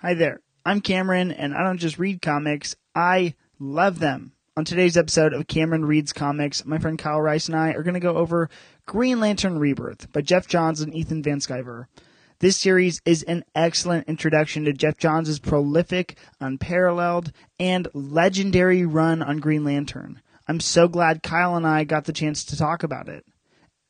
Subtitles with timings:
[0.00, 0.42] Hi there.
[0.64, 4.30] I'm Cameron, and I don't just read comics, I love them.
[4.56, 7.94] On today's episode of Cameron Reads Comics, my friend Kyle Rice and I are going
[7.94, 8.48] to go over
[8.86, 11.86] Green Lantern Rebirth by Geoff Johns and Ethan Van Sciver.
[12.38, 19.38] This series is an excellent introduction to Geoff Johns' prolific, unparalleled, and legendary run on
[19.38, 20.22] Green Lantern.
[20.46, 23.26] I'm so glad Kyle and I got the chance to talk about it.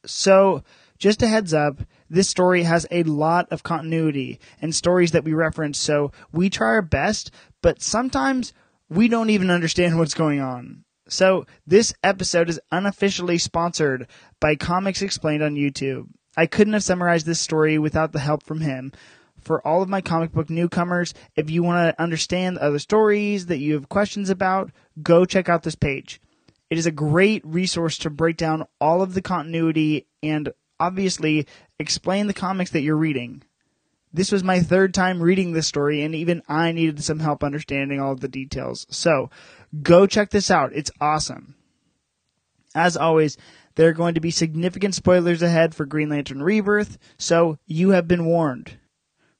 [0.06, 0.62] So,
[0.98, 1.80] just a heads up,
[2.10, 6.68] this story has a lot of continuity and stories that we reference, so we try
[6.68, 7.30] our best,
[7.62, 8.52] but sometimes
[8.88, 10.84] we don't even understand what's going on.
[11.08, 14.06] So, this episode is unofficially sponsored
[14.40, 16.08] by Comics Explained on YouTube.
[16.36, 18.92] I couldn't have summarized this story without the help from him.
[19.40, 23.58] For all of my comic book newcomers, if you want to understand other stories that
[23.58, 24.70] you have questions about,
[25.02, 26.20] go check out this page.
[26.68, 31.46] It is a great resource to break down all of the continuity and obviously
[31.78, 33.42] explain the comics that you're reading.
[34.12, 38.00] This was my third time reading this story, and even I needed some help understanding
[38.00, 38.86] all of the details.
[38.90, 39.30] So,
[39.82, 40.72] go check this out.
[40.72, 41.54] It's awesome.
[42.74, 43.36] As always,
[43.74, 48.08] there are going to be significant spoilers ahead for Green Lantern Rebirth, so you have
[48.08, 48.78] been warned.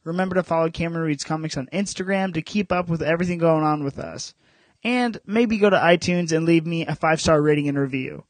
[0.04, 3.84] Remember to follow Cameron Reads Comics on Instagram to keep up with everything going on
[3.84, 4.34] with us.
[4.84, 8.24] And maybe go to iTunes and leave me a five star rating and review.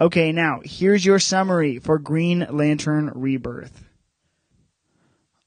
[0.00, 3.84] Okay, now, here's your summary for Green Lantern Rebirth.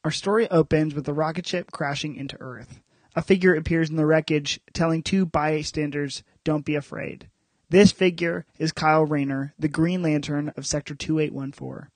[0.04, 2.82] Our story opens with the rocket ship crashing into Earth.
[3.16, 7.30] A figure appears in the wreckage, telling two bystanders, Don't be afraid.
[7.70, 11.90] This figure is Kyle Rayner, the Green Lantern of Sector 2814.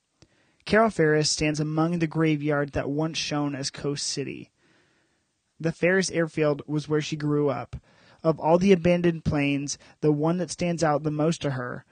[0.64, 4.50] Carol Ferris stands among the graveyard that once shone as Coast City.
[5.59, 7.76] The Ferris airfield was where she grew up.
[8.23, 11.83] Of all the abandoned planes, the one that stands out the most to her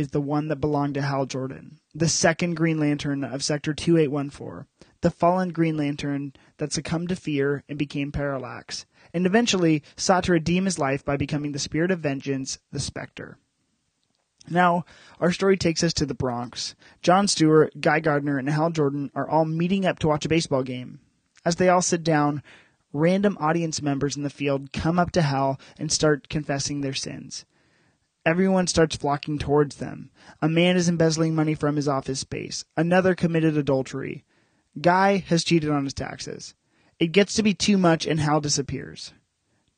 [0.00, 4.66] is the one that belonged to Hal Jordan, the second Green Lantern of Sector 2814,
[5.02, 10.32] the fallen Green Lantern that succumbed to fear and became Parallax, and eventually sought to
[10.32, 13.36] redeem his life by becoming the Spirit of Vengeance, the Spectre.
[14.48, 14.86] Now,
[15.20, 16.74] our story takes us to the Bronx.
[17.02, 20.62] John Stewart, Guy Gardner, and Hal Jordan are all meeting up to watch a baseball
[20.62, 21.00] game.
[21.44, 22.42] As they all sit down,
[22.94, 27.44] random audience members in the field come up to Hal and start confessing their sins.
[28.30, 30.08] Everyone starts flocking towards them.
[30.40, 32.64] A man is embezzling money from his office space.
[32.76, 34.24] Another committed adultery.
[34.80, 36.54] Guy has cheated on his taxes.
[37.00, 39.12] It gets to be too much and Hal disappears.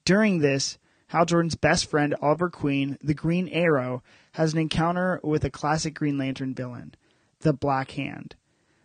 [0.05, 0.77] During this,
[1.07, 4.03] Hal Jordan's best friend, Oliver Queen, the Green Arrow,
[4.33, 6.95] has an encounter with a classic Green Lantern villain,
[7.41, 8.37] the Black Hand.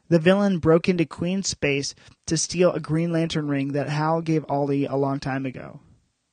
[0.08, 1.94] The villain broke into Queen's space
[2.28, 5.82] to steal a Green Lantern ring that Hal gave Ollie a long time ago.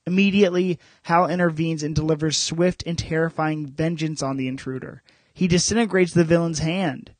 [0.06, 5.03] Immediately, Hal intervenes and delivers swift and terrifying vengeance on the intruder.
[5.32, 7.12] He disintegrates the villain's hand.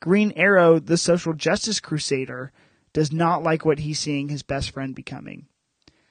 [0.00, 2.52] Green Arrow, the social justice crusader,
[2.92, 5.46] does not like what he's seeing his best friend becoming.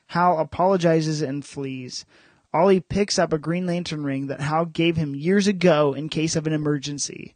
[0.08, 2.06] Hal apologizes and flees.
[2.54, 6.36] Ollie picks up a Green Lantern ring that Hal gave him years ago in case
[6.36, 7.36] of an emergency.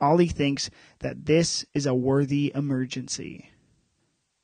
[0.00, 3.50] Ollie thinks that this is a worthy emergency.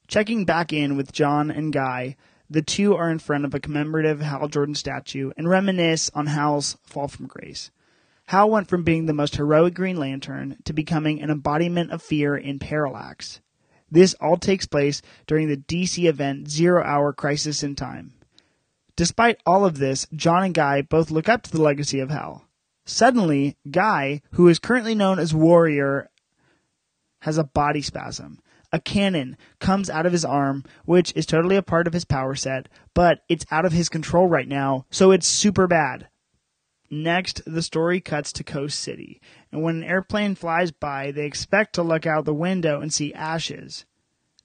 [0.08, 2.16] Checking back in with John and Guy,
[2.48, 6.76] the two are in front of a commemorative Hal Jordan statue and reminisce on Hal's
[6.84, 7.70] fall from grace.
[8.26, 12.36] Hal went from being the most heroic Green Lantern to becoming an embodiment of fear
[12.36, 13.40] in Parallax.
[13.90, 18.14] This all takes place during the DC event Zero Hour Crisis in Time.
[18.96, 22.46] Despite all of this, John and Guy both look up to the legacy of Hal.
[22.86, 26.10] Suddenly, Guy, who is currently known as Warrior,
[27.20, 28.38] has a body spasm.
[28.74, 32.34] A cannon comes out of his arm, which is totally a part of his power
[32.34, 36.08] set, but it's out of his control right now, so it's super bad.
[36.90, 39.20] Next, the story cuts to Coast City,
[39.52, 43.14] and when an airplane flies by, they expect to look out the window and see
[43.14, 43.84] ashes.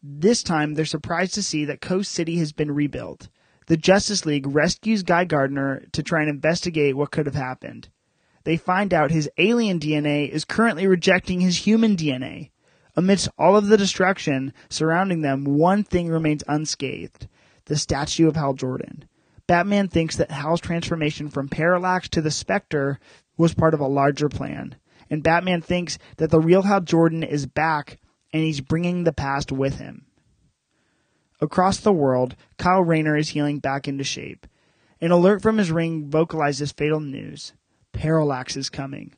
[0.04, 3.30] This time, they're surprised to see that Coast City has been rebuilt.
[3.66, 7.90] The Justice League rescues Guy Gardner to try and investigate what could have happened.
[8.44, 12.52] They find out his alien DNA is currently rejecting his human DNA.
[13.00, 17.30] Amidst all of the destruction surrounding them, one thing remains unscathed
[17.64, 19.06] the statue of Hal Jordan.
[19.48, 23.00] Batman thinks that Hal's transformation from Parallax to the Spectre
[23.38, 24.76] was part of a larger plan.
[25.10, 28.02] And Batman thinks that the real Hal Jordan is back
[28.34, 30.06] and he's bringing the past with him.
[31.40, 34.46] Across the world, Kyle Rayner is healing back into shape.
[35.00, 37.54] An alert from his ring vocalizes fatal news.
[37.94, 39.14] Parallax is coming.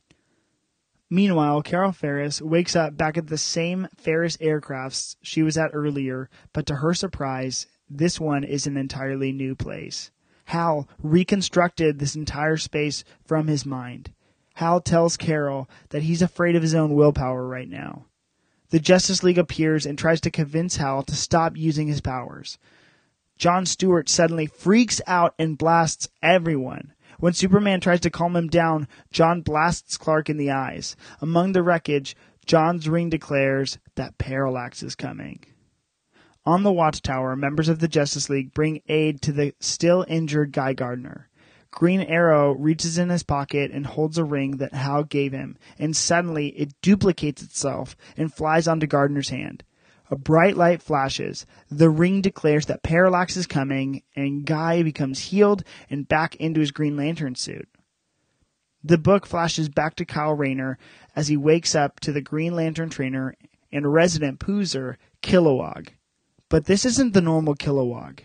[1.12, 6.30] Meanwhile, Carol Ferris wakes up back at the same Ferris aircrafts she was at earlier,
[6.54, 10.10] but to her surprise, this one is an entirely new place.
[10.46, 14.14] Hal reconstructed this entire space from his mind.
[14.54, 18.06] Hal tells Carol that he's afraid of his own willpower right now.
[18.70, 22.56] The Justice League appears and tries to convince Hal to stop using his powers.
[23.36, 26.94] John Stewart suddenly freaks out and blasts everyone.
[27.22, 30.96] When Superman tries to calm him down, John blasts Clark in the eyes.
[31.20, 32.16] Among the wreckage,
[32.46, 35.44] John's ring declares that Parallax is coming.
[36.44, 40.72] On the watchtower, members of the Justice League bring aid to the still injured Guy
[40.72, 41.28] Gardner.
[41.70, 45.94] Green Arrow reaches in his pocket and holds a ring that Hal gave him, and
[45.94, 49.62] suddenly it duplicates itself and flies onto Gardner's hand.
[50.12, 51.46] A bright light flashes.
[51.70, 56.70] The ring declares that Parallax is coming, and Guy becomes healed and back into his
[56.70, 57.66] Green Lantern suit.
[58.84, 60.76] The book flashes back to Kyle Rayner
[61.16, 63.34] as he wakes up to the Green Lantern trainer
[63.72, 65.88] and resident Poozer, Kilowog.
[66.50, 68.20] But this isn't the normal Kilowog.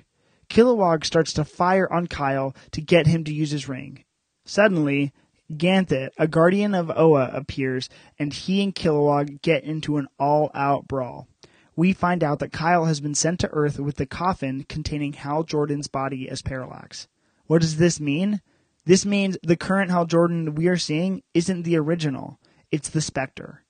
[0.49, 4.03] Kilowog starts to fire on Kyle to get him to use his ring.
[4.43, 5.13] Suddenly,
[5.49, 7.87] Ganthet, a guardian of Oa, appears,
[8.19, 11.29] and he and Kilowog get into an all out brawl.
[11.77, 15.43] We find out that Kyle has been sent to Earth with the coffin containing Hal
[15.43, 17.07] Jordan's body as Parallax.
[17.45, 18.41] What does this mean?
[18.83, 22.37] This means the current Hal Jordan we are seeing isn't the original,
[22.69, 23.63] it's the Spectre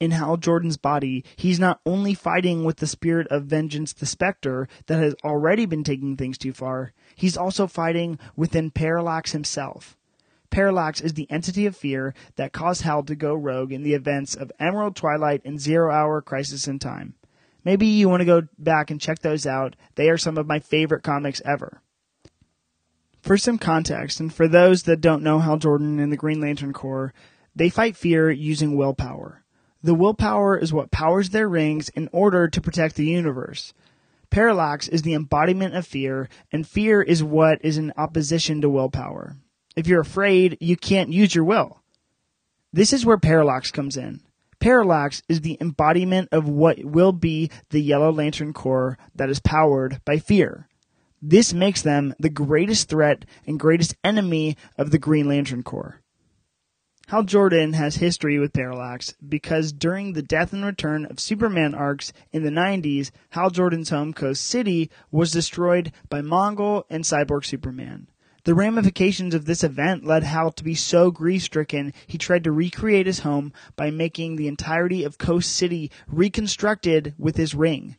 [0.00, 4.68] in Hal Jordan's body, he's not only fighting with the spirit of vengeance, the Spectre,
[4.86, 9.96] that has already been taking things too far, he's also fighting within Parallax himself.
[10.50, 14.34] Parallax is the entity of fear that caused Hal to go rogue in the events
[14.34, 17.14] of Emerald Twilight and Zero Hour Crisis in Time.
[17.64, 19.74] Maybe you want to go back and check those out.
[19.96, 21.82] They are some of my favorite comics ever.
[23.22, 26.72] For some context, and for those that don't know Hal Jordan and the Green Lantern
[26.72, 27.12] Corps,
[27.56, 29.42] they fight fear using willpower.
[29.82, 33.74] The willpower is what powers their rings in order to protect the universe.
[34.30, 39.36] Parallax is the embodiment of fear, and fear is what is in opposition to willpower.
[39.76, 41.82] If you're afraid, you can't use your will.
[42.72, 44.22] This is where Parallax comes in.
[44.58, 50.00] Parallax is the embodiment of what will be the Yellow Lantern Corps that is powered
[50.06, 50.66] by fear.
[51.20, 56.00] This makes them the greatest threat and greatest enemy of the Green Lantern Corps.
[57.08, 62.12] Hal Jordan has history with Parallax because during the death and return of Superman arcs
[62.32, 68.08] in the 90s, Hal Jordan's home, Coast City, was destroyed by Mongul and Cyborg Superman.
[68.46, 72.52] The ramifications of this event led Hal to be so grief stricken he tried to
[72.52, 77.96] recreate his home by making the entirety of Coast City reconstructed with his ring.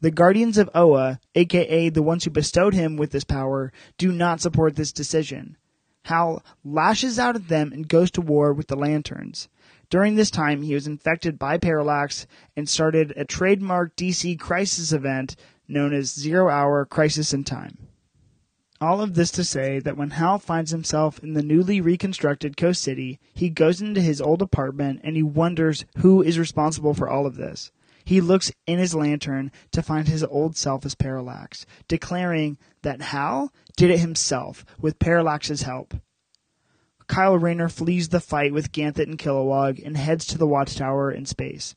[0.00, 4.40] The Guardians of Oa, aka the ones who bestowed him with this power, do not
[4.40, 5.58] support this decision.
[6.04, 9.50] Hal lashes out at them and goes to war with the Lanterns.
[9.90, 12.26] During this time, he was infected by Parallax
[12.56, 15.36] and started a trademark DC crisis event
[15.68, 17.87] known as Zero Hour Crisis in Time.
[18.80, 22.80] All of this to say that when Hal finds himself in the newly reconstructed Coast
[22.80, 27.26] City, he goes into his old apartment and he wonders who is responsible for all
[27.26, 27.72] of this.
[28.04, 33.52] He looks in his lantern to find his old self as Parallax, declaring that Hal
[33.76, 35.94] did it himself with Parallax's help.
[37.08, 41.26] Kyle Rayner flees the fight with Ganthet and Kilowog and heads to the watchtower in
[41.26, 41.74] space.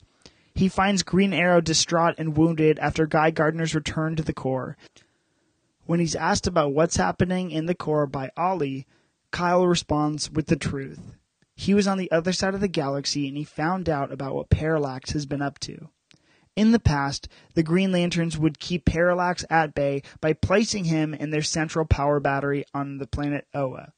[0.54, 4.76] He finds Green Arrow distraught and wounded after Guy Gardner's return to the Corps.
[5.84, 8.86] When he's asked about what's happening in the Corps by Ollie,
[9.32, 11.16] Kyle responds with the truth.
[11.54, 14.50] He was on the other side of the galaxy and he found out about what
[14.50, 15.88] Parallax has been up to.
[16.54, 21.30] In the past, the Green Lanterns would keep Parallax at bay by placing him in
[21.30, 23.92] their central power battery on the planet Oa.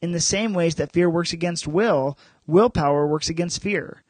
[0.00, 4.02] In the same ways that fear works against will, willpower works against fear.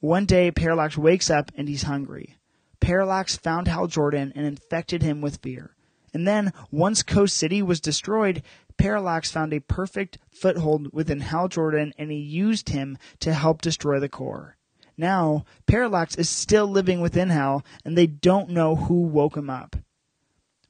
[0.00, 2.36] One day, Parallax wakes up and he's hungry.
[2.80, 5.74] Parallax found Hal Jordan and infected him with fear.
[6.18, 8.42] And then, once Coast City was destroyed,
[8.76, 14.00] Parallax found a perfect foothold within Hal Jordan and he used him to help destroy
[14.00, 14.56] the Corps.
[14.96, 19.76] Now, Parallax is still living within Hal, and they don't know who woke him up.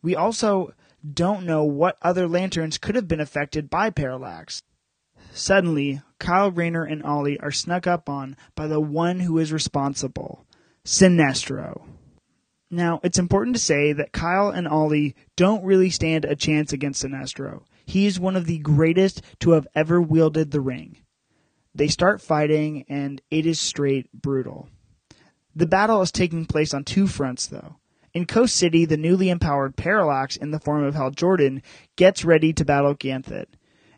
[0.03, 0.75] We also
[1.15, 4.63] don't know what other lanterns could have been affected by Parallax.
[5.33, 10.45] Suddenly, Kyle Rayner and Ollie are snuck up on by the one who is responsible
[10.85, 11.85] Sinestro.
[12.71, 17.03] Now, it's important to say that Kyle and Ollie don't really stand a chance against
[17.03, 17.63] Sinestro.
[17.87, 20.99] He is one of the greatest to have ever wielded the ring.
[21.75, 24.69] They start fighting, and it is straight brutal.
[25.57, 27.77] The battle is taking place on two fronts, though.
[28.13, 31.63] In Coast City, the newly empowered Parallax, in the form of Hal Jordan,
[31.97, 33.47] gets ready to battle Ganthet.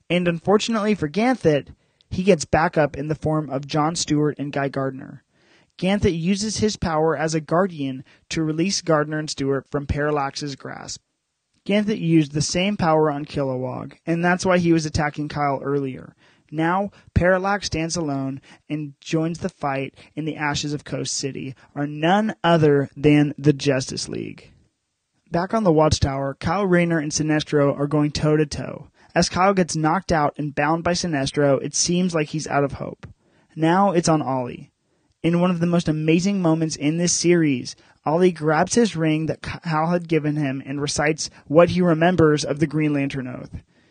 [0.09, 1.69] And unfortunately for Ganthet,
[2.11, 5.25] he gets backup in the form of John Stewart and Guy Gardner.
[5.81, 11.01] Ganthet uses his power as a guardian to release Gardner and Stewart from Parallax's grasp.
[11.65, 16.15] Ganthet used the same power on Kilowog, and that's why he was attacking Kyle earlier.
[16.51, 21.87] Now, Parallax stands alone and joins the fight in the ashes of Coast City, are
[21.87, 24.53] none other than the Justice League.
[25.31, 28.91] Back on the watchtower, Kyle Rayner and Sinestro are going toe to toe.
[29.15, 32.73] As Kyle gets knocked out and bound by Sinestro, it seems like he's out of
[32.73, 33.07] hope.
[33.57, 34.70] Now it's on Ollie.
[35.23, 39.45] In one of the most amazing moments in this series, Ollie grabs his ring that
[39.65, 43.51] Hal had given him and recites what he remembers of the Green Lantern Oath.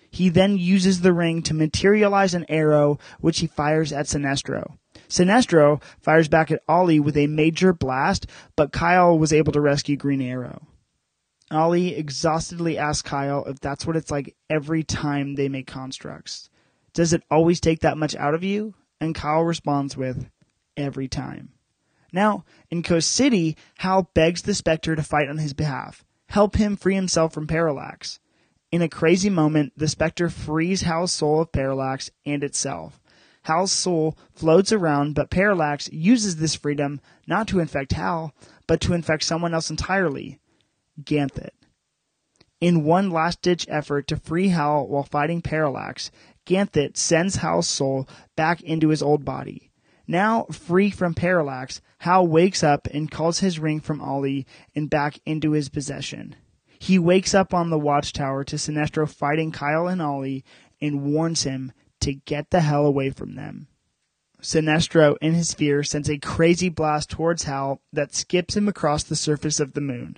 [0.10, 4.78] He then uses the ring to materialize an arrow, which he fires at Sinestro.
[5.08, 9.98] Sinestro fires back at Ollie with a major blast, but Kyle was able to rescue
[9.98, 10.66] Green Arrow.
[11.52, 16.50] Ollie exhaustedly asks Kyle if that's what it's like every time they make constructs.
[16.94, 18.74] Does it always take that much out of you?
[19.00, 20.28] And Kyle responds with,
[20.80, 21.52] every time.
[22.12, 26.76] Now, in Coast City, Hal begs the Spectre to fight on his behalf, help him
[26.76, 28.20] free himself from Parallax.
[28.72, 33.00] In a crazy moment, the Spectre frees Hal's soul of Parallax and itself.
[33.44, 38.34] Hal's soul floats around, but Parallax uses this freedom not to infect Hal,
[38.68, 40.40] but to infect someone else entirely
[41.04, 41.54] Ganthet.
[42.62, 46.12] In one last ditch effort to free Hal while fighting Parallax,
[46.46, 49.69] Ganthet sends Hal's soul back into his old body.
[50.10, 55.20] Now free from Parallax, Hal wakes up and calls his ring from Ollie and back
[55.24, 56.36] into his possession.
[56.80, 60.44] He wakes up on the watchtower to Sinestro fighting Kyle and Ollie
[60.82, 63.68] and warns him to get the hell away from them.
[64.42, 69.16] Sinestro, in his fear, sends a crazy blast towards Hal that skips him across the
[69.16, 70.18] surface of the moon.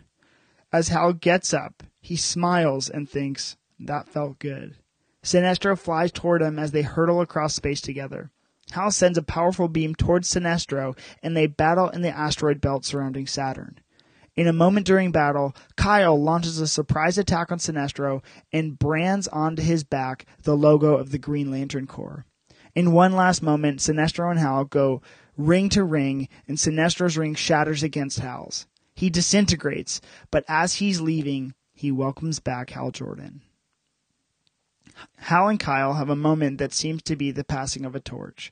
[0.72, 4.78] As Hal gets up, he smiles and thinks, that felt good.
[5.22, 8.32] Sinestro flies toward him as they hurtle across space together.
[8.72, 13.28] Hal sends a powerful beam towards Sinestro, and they battle in the asteroid belt surrounding
[13.28, 13.80] Saturn.
[14.36, 19.62] In a moment during battle, Kyle launches a surprise attack on Sinestro and brands onto
[19.62, 22.26] his back the logo of the Green Lantern Corps.
[22.74, 25.02] In one last moment, Sinestro and Hal go
[25.36, 28.68] ring to ring, and Sinestro's ring shatters against Hal's.
[28.96, 30.00] He disintegrates,
[30.30, 33.42] but as he's leaving, he welcomes back Hal Jordan.
[35.18, 38.52] Hal and Kyle have a moment that seems to be the passing of a torch.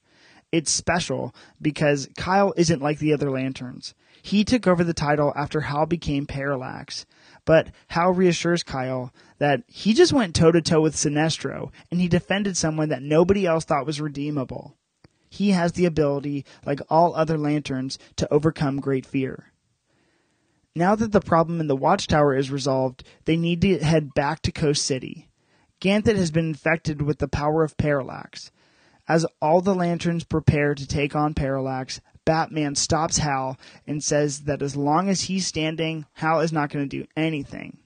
[0.52, 3.94] It's special because Kyle isn't like the other lanterns.
[4.22, 7.06] He took over the title after Hal became Parallax.
[7.46, 12.08] But Hal reassures Kyle that he just went toe to toe with Sinestro and he
[12.08, 14.76] defended someone that nobody else thought was redeemable.
[15.30, 19.54] He has the ability, like all other lanterns, to overcome great fear.
[20.76, 24.52] Now that the problem in the watchtower is resolved, they need to head back to
[24.52, 25.29] Coast City.
[25.80, 28.52] Ganthet has been infected with the power of Parallax.
[29.08, 33.58] As all the lanterns prepare to take on Parallax, Batman stops Hal
[33.88, 37.78] and says that as long as he's standing, Hal is not going to do anything.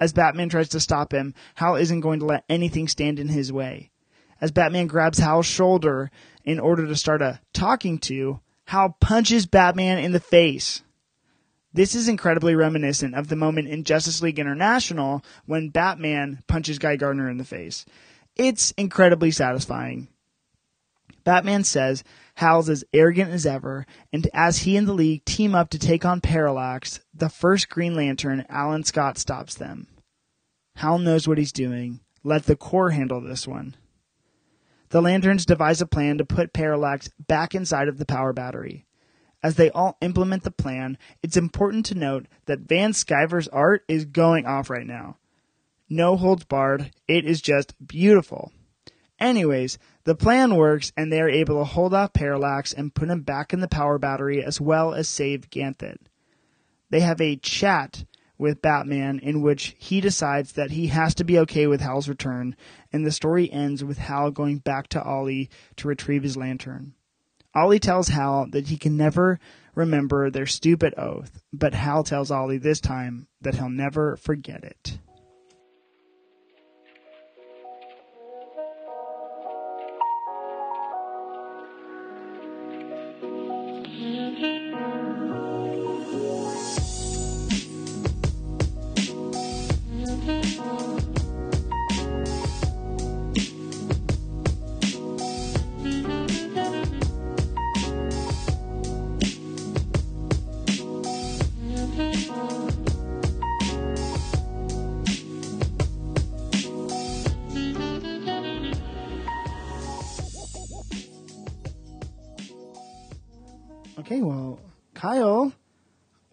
[0.00, 3.52] As Batman tries to stop him, Hal isn't going to let anything stand in his
[3.52, 3.90] way.
[4.40, 6.10] As Batman grabs Hal's shoulder
[6.44, 10.82] in order to start a talking to, Hal punches Batman in the face.
[11.74, 16.94] This is incredibly reminiscent of the moment in Justice League International when Batman punches Guy
[16.94, 17.84] Gardner in the face.
[18.36, 20.06] It's incredibly satisfying.
[21.24, 22.04] Batman says
[22.36, 26.04] Hal's as arrogant as ever, and as he and the League team up to take
[26.04, 29.88] on Parallax, the first Green Lantern, Alan Scott, stops them.
[30.76, 32.00] Hal knows what he's doing.
[32.22, 33.74] Let the Corps handle this one.
[34.90, 38.83] The Lanterns devise a plan to put Parallax back inside of the power battery.
[39.44, 44.06] As they all implement the plan, it's important to note that Van Sciver's art is
[44.06, 45.18] going off right now.
[45.86, 48.52] No holds barred, it is just beautiful.
[49.20, 53.20] Anyways, the plan works and they are able to hold off Parallax and put him
[53.20, 55.98] back in the power battery as well as save Ganthet.
[56.88, 58.06] They have a chat
[58.38, 62.56] with Batman in which he decides that he has to be okay with Hal's return,
[62.94, 66.94] and the story ends with Hal going back to Ollie to retrieve his lantern.
[67.54, 69.38] Ollie tells Hal that he can never
[69.74, 74.98] remember their stupid oath, but Hal tells Ollie this time that he'll never forget it.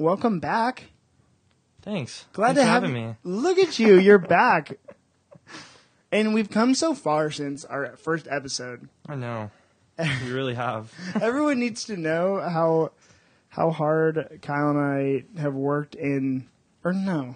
[0.01, 0.86] Welcome back.
[1.81, 2.25] Thanks.
[2.34, 2.89] Glad Thanks to have you.
[2.89, 3.15] me.
[3.24, 4.77] Look at you, you're back.
[6.12, 8.89] And we've come so far since our first episode.
[9.08, 9.50] I know.
[9.98, 10.91] we really have.
[11.22, 12.91] Everyone needs to know how
[13.50, 16.48] how hard Kyle and I have worked in
[16.84, 17.36] or no.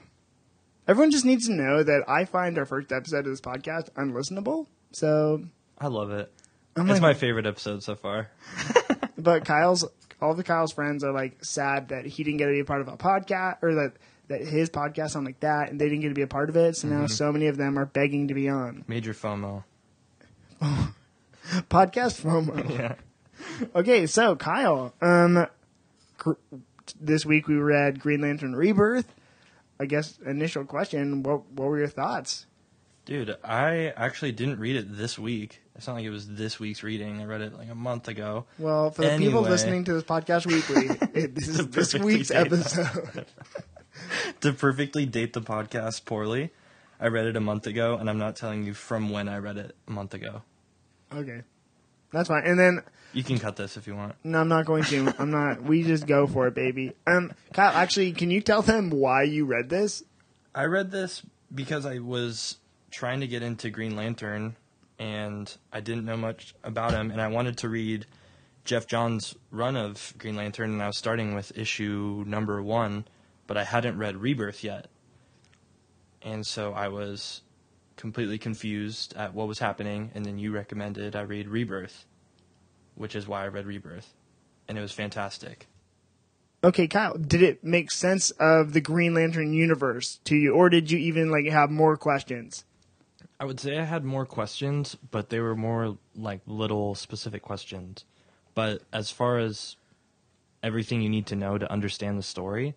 [0.88, 4.68] Everyone just needs to know that I find our first episode of this podcast unlistenable.
[4.92, 5.44] So,
[5.80, 6.32] I love it.
[6.76, 8.30] I'm it's like, my favorite episode so far.
[9.18, 9.86] but Kyle's
[10.22, 12.66] all of the Kyle's friends are like sad that he didn't get to be a
[12.66, 13.94] part of a podcast or that
[14.28, 16.56] that his podcast sound like that and they didn't get to be a part of
[16.56, 16.76] it.
[16.76, 19.64] So now so many of them are begging to be on Major FOMO.
[20.62, 22.70] podcast FOMO.
[22.70, 22.96] Yeah.
[23.76, 25.48] Okay, so Kyle, um,
[26.18, 26.34] gr-
[27.00, 29.14] this week we read Green Lantern Rebirth.
[29.80, 32.46] I guess initial question: What what were your thoughts?
[33.06, 35.62] Dude, I actually didn't read it this week.
[35.76, 37.20] It's not like it was this week's reading.
[37.22, 38.46] I read it like a month ago.
[38.58, 43.26] Well, for the people listening to this podcast weekly, it, this is this week's episode.
[44.42, 46.52] to perfectly date the podcast poorly,
[47.00, 49.58] I read it a month ago, and I'm not telling you from when I read
[49.58, 50.44] it a month ago.
[51.14, 51.42] okay,
[52.12, 52.44] that's fine.
[52.46, 54.16] And then You can cut this if you want.
[54.24, 55.14] no, I'm not going to.
[55.20, 55.62] I'm not.
[55.64, 56.94] We just go for it, baby.
[57.06, 60.04] Um, Kyle, actually, can you tell them why you read this?
[60.54, 61.22] I read this
[61.54, 62.58] because I was
[62.92, 64.56] trying to get into Green Lantern,
[65.00, 68.06] and I didn't know much about him, and I wanted to read
[68.64, 73.06] Geoff Johns' run of Green Lantern, and I was starting with issue number one,
[73.48, 74.88] but I hadn't read Rebirth yet,
[76.22, 77.42] and so I was
[77.98, 82.06] completely confused at what was happening, and then you recommended I read Rebirth,
[82.96, 84.14] which is why I read Rebirth,
[84.68, 85.68] and it was fantastic.
[86.64, 90.90] Okay, Kyle, did it make sense of the Green Lantern universe to you, or did
[90.90, 92.66] you even like have more questions?
[93.40, 98.06] I would say I had more questions, but they were more like little specific questions.
[98.54, 99.76] But as far as
[100.64, 102.76] everything you need to know to understand the story,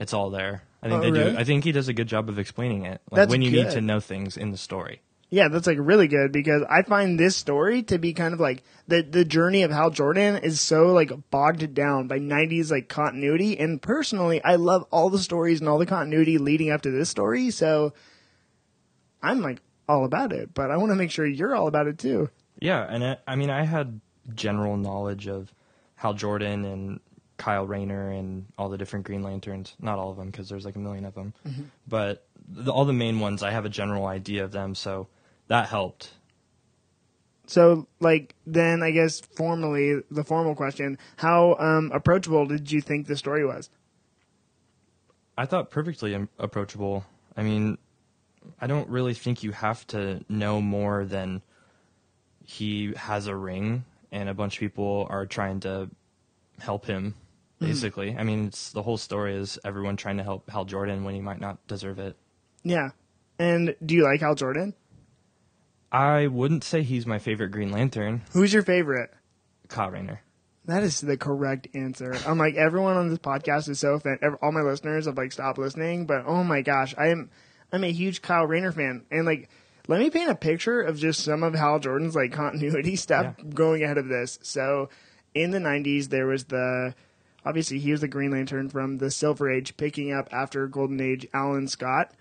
[0.00, 0.62] it's all there.
[0.82, 1.32] I think Oh, they really?
[1.32, 1.38] do.
[1.38, 3.00] I think he does a good job of explaining it.
[3.10, 3.66] Like That's when you good.
[3.66, 5.00] need to know things in the story.
[5.30, 8.62] Yeah, that's like really good because I find this story to be kind of like
[8.86, 13.58] the the journey of Hal Jordan is so like bogged down by 90s like continuity
[13.58, 17.10] and personally I love all the stories and all the continuity leading up to this
[17.10, 17.92] story so
[19.22, 21.98] I'm like all about it but I want to make sure you're all about it
[21.98, 22.30] too.
[22.60, 24.00] Yeah, and I, I mean, I had
[24.34, 25.52] general knowledge of
[25.94, 27.00] Hal Jordan and
[27.36, 29.76] Kyle Rayner and all the different Green Lanterns.
[29.80, 31.34] Not all of them, because there's like a million of them.
[31.86, 35.08] But the, all the main ones, I have a general idea of them, so
[35.46, 36.10] that helped.
[37.46, 43.06] So like then I guess formally the formal question how um approachable did you think
[43.06, 43.70] the story was?
[45.38, 47.06] I thought perfectly approachable.
[47.36, 47.78] I mean,
[48.60, 51.42] I don't really think you have to know more than
[52.44, 55.90] he has a ring and a bunch of people are trying to
[56.58, 57.14] help him.
[57.60, 57.66] Mm-hmm.
[57.66, 61.14] Basically, I mean, it's the whole story is everyone trying to help Hal Jordan when
[61.14, 62.16] he might not deserve it.
[62.62, 62.90] Yeah.
[63.38, 64.74] And do you like Hal Jordan?
[65.90, 69.10] I wouldn't say he's my favorite Green Lantern, Who's your favorite?
[69.68, 70.22] Kyle Rayner.
[70.66, 72.14] That is the correct answer.
[72.26, 74.34] I'm like everyone on this podcast is so offended.
[74.42, 77.30] All my listeners have like stopped listening, but oh my gosh, I am
[77.72, 79.48] I'm a huge Kyle Rayner fan, and like
[79.86, 83.44] let me paint a picture of just some of Hal Jordan's like continuity stuff Yeah.
[83.54, 84.38] going ahead of this.
[84.42, 84.90] So
[85.34, 86.94] in the 90s, there was the
[87.44, 91.26] obviously he was the Green Lantern from the Silver Age, picking up after Golden Age
[91.32, 92.12] Alan Scott.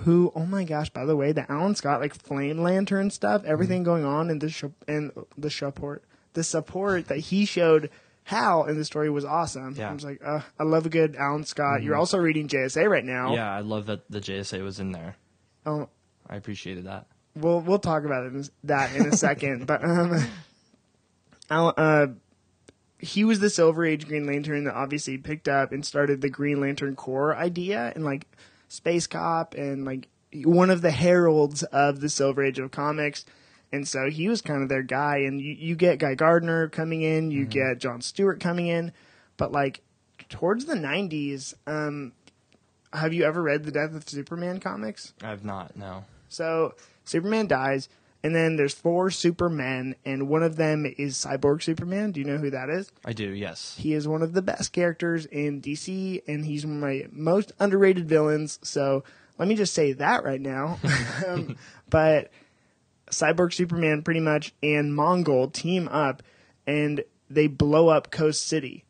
[0.00, 0.30] Who?
[0.34, 0.90] Oh my gosh!
[0.90, 3.84] By the way, the Alan Scott like flame lantern stuff, everything mm-hmm.
[3.84, 7.88] going on in the sh- and the support, the support that he showed
[8.26, 9.76] Hal in the story was awesome.
[9.76, 9.88] Yeah.
[9.88, 11.84] I was like, uh, I love a good Alan Scott.
[11.84, 13.32] You're also reading JSA right now.
[13.32, 15.14] Yeah, I love that the JSA was in there.
[15.64, 15.88] Oh,
[16.28, 17.06] I appreciated that.
[17.36, 19.68] we'll we'll talk about it that in a second.
[19.68, 20.26] but um,
[21.50, 22.08] Al, uh,
[22.98, 26.60] he was the Silver Age Green Lantern that obviously picked up and started the Green
[26.60, 28.26] Lantern Corps idea and like
[28.66, 30.08] Space Cop and like
[30.44, 33.24] one of the heralds of the Silver Age of comics.
[33.72, 35.18] And so he was kind of their guy.
[35.18, 38.92] And you, you get Guy Gardner coming in, you get John Stewart coming in,
[39.36, 39.82] but like
[40.28, 42.12] towards the '90s, um,
[42.92, 45.12] have you ever read the Death of Superman comics?
[45.22, 46.04] I have not, no.
[46.28, 46.74] So
[47.04, 47.88] Superman dies,
[48.22, 52.12] and then there's four Supermen, and one of them is Cyborg Superman.
[52.12, 52.90] Do you know who that is?
[53.04, 53.76] I do, yes.
[53.78, 57.52] He is one of the best characters in DC, and he's one of my most
[57.60, 58.58] underrated villains.
[58.62, 59.04] So
[59.38, 60.78] let me just say that right now.
[61.28, 61.56] um,
[61.88, 62.30] but
[63.10, 66.22] Cyborg Superman pretty much and Mongul team up,
[66.66, 68.84] and they blow up Coast City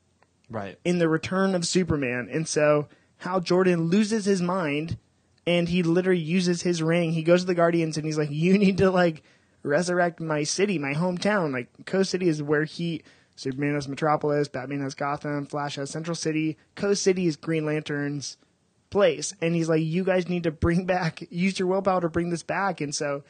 [0.51, 0.79] Right.
[0.85, 2.29] in the return of Superman.
[2.31, 4.99] And so Hal Jordan loses his mind
[5.47, 7.13] and he literally uses his ring.
[7.13, 9.23] He goes to the Guardians and he's like, You need to like
[9.63, 11.53] resurrect my city, my hometown.
[11.53, 13.03] Like Coast City is where he
[13.37, 16.57] Superman has Metropolis, Batman has Gotham, Flash has Central City.
[16.75, 18.37] Coast City is Green Lantern's
[18.91, 19.35] place.
[19.43, 22.43] And he's like, You guys need to bring back use your willpower to bring this
[22.43, 22.81] back.
[22.81, 23.25] And so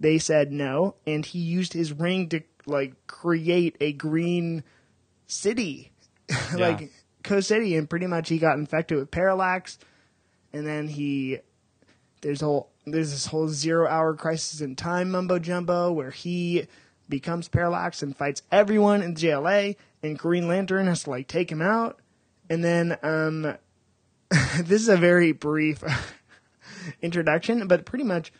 [0.00, 4.64] they said no, and he used his ring to like create a green
[5.26, 5.92] city.
[6.54, 6.90] like
[7.22, 9.78] Coast City, and pretty much he got infected with parallax,
[10.52, 11.38] and then he
[12.22, 16.66] there's whole there's this whole zero hour crisis in time mumbo jumbo where he
[17.08, 21.60] becomes Parallax and fights everyone in JLA, and Green Lantern has to like take him
[21.60, 21.98] out.
[22.48, 23.42] And then um,
[24.60, 25.82] this is a very brief
[27.02, 28.32] introduction, but pretty much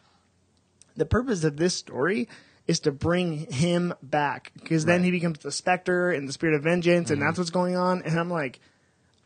[1.01, 2.29] the purpose of this story
[2.67, 5.07] is to bring him back because then Right.
[5.07, 7.27] he becomes the Spectre and the Spirit of Vengeance, and mm-hmm.
[7.27, 8.03] that's what's going on.
[8.03, 8.61] And I'm like,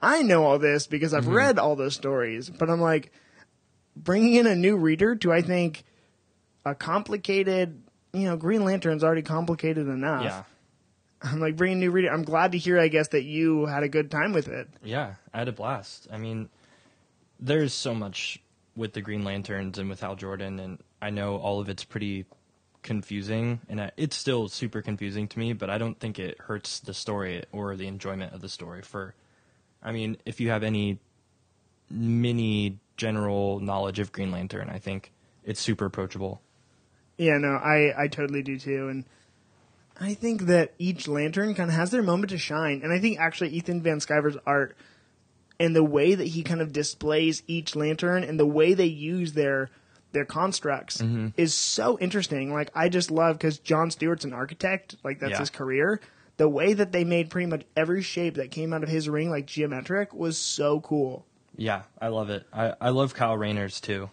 [0.01, 1.35] I know all this because I've mm-hmm.
[1.35, 3.11] read all those stories, but I'm like,
[3.97, 5.83] bringing in a new reader to I think
[6.65, 7.83] a complicated,
[8.13, 10.23] you know, Green Lantern's already complicated enough.
[10.23, 10.43] Yeah.
[11.23, 12.13] I'm like bringing a new reader.
[12.13, 14.69] I'm glad to hear, I guess, that you had a good time with it.
[14.85, 16.07] Yeah, I had a blast.
[16.13, 16.51] I mean,
[17.41, 18.39] there's so much
[18.77, 22.25] with the Green Lanterns and with Hal Jordan, and I know all of it's pretty
[22.83, 25.53] confusing, and I- it's still super confusing to me.
[25.53, 28.81] But I don't think it hurts the story or the enjoyment of the story.
[28.81, 29.15] For,
[29.83, 30.99] I mean, if you have any
[31.91, 35.13] mini general knowledge of Green Lantern, I think
[35.45, 36.41] it's super approachable.
[37.19, 38.89] Yeah, no, I, I totally do too.
[38.89, 39.05] And
[40.01, 42.81] I think that each lantern kind of has their moment to shine.
[42.83, 44.75] And I think actually Ethan Van Sciver's art
[45.61, 49.35] and the way that he kind of displays each lantern and the way they use
[49.35, 49.71] their
[50.15, 51.29] their constructs mm-hmm.
[51.37, 52.53] is so interesting.
[52.53, 55.39] Like I just love because John Stewart's an architect, like that's Yeah.
[55.41, 56.01] his career.
[56.39, 59.31] The way that they made pretty much every shape that came out of his ring
[59.31, 61.27] like geometric was so cool.
[61.57, 62.45] Yeah, I love it.
[62.53, 64.11] I, I love Kyle Rayner's too.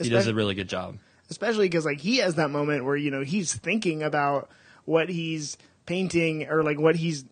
[0.00, 0.96] He does a really good job.
[1.30, 4.48] especially because like he has that moment where you know he's thinking about
[4.84, 7.24] what he's painting or like what he's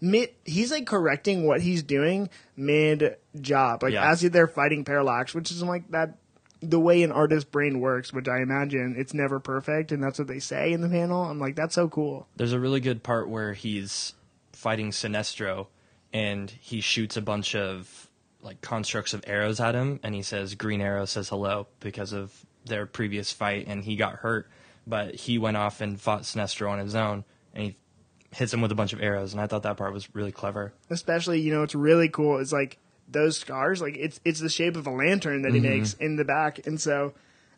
[0.00, 4.10] mid he's like correcting what he's doing mid job like Yeah.
[4.10, 6.16] as they're fighting parallax which is like that
[6.60, 10.28] the way an artist's brain works which i imagine it's never perfect and that's what
[10.28, 13.28] they say in the panel i'm like that's so cool There's a really good part
[13.28, 14.14] where he's
[14.52, 15.66] fighting Sinestro
[16.12, 18.08] and he shoots a bunch of
[18.40, 22.46] like constructs of arrows at him and he says green arrow says hello because of
[22.64, 24.48] their previous fight and he got hurt
[24.86, 27.76] but he went off and fought Sinestro on his own and he
[28.32, 30.72] hits him with a bunch of arrows and I thought that part was really clever.
[30.90, 34.76] especially you know it's really cool It's like those scars like it's it's the shape
[34.76, 35.68] of a lantern that he Mm-hmm.
[35.78, 37.14] makes in the back and so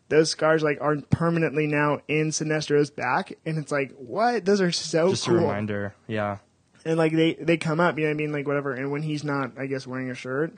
[0.09, 4.71] those scars like are permanently now in Sinestro's back and it's like what those are
[4.71, 5.93] so Just cool a reminder.
[6.07, 6.37] Yeah.
[6.85, 9.01] and like they they come up you know what I mean like whatever and when
[9.03, 10.53] he's not I guess wearing a shirt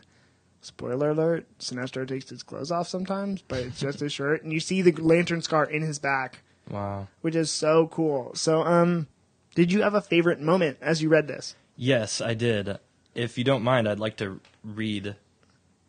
[0.61, 4.59] spoiler alert Sinestro takes his clothes off sometimes but it's just his shirt and you
[4.59, 7.07] see the lantern scar in his back Wow.
[7.21, 9.07] which is so cool so um
[9.55, 12.77] did you have a favorite moment as you read this Yes, I did.
[13.15, 15.15] If you don't mind, I'd like to read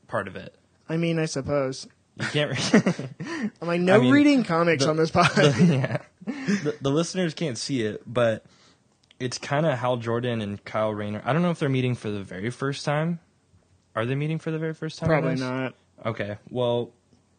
[0.09, 0.55] part of it.
[0.89, 1.87] I mean I suppose
[2.21, 3.11] You can't read
[3.61, 5.31] I'm like no I mean, reading comics the- on this pod.
[5.37, 5.99] yeah.
[6.27, 8.45] The, the listeners can't see it, but
[9.19, 11.23] it's kind of Hal Jordan and Kyle Rayner.
[11.25, 13.21] I don't know if they're meeting for the very first time.
[13.95, 15.09] Are they meeting for the very first time?
[15.09, 15.75] Probably not.
[16.05, 16.39] Okay.
[16.51, 16.91] Well,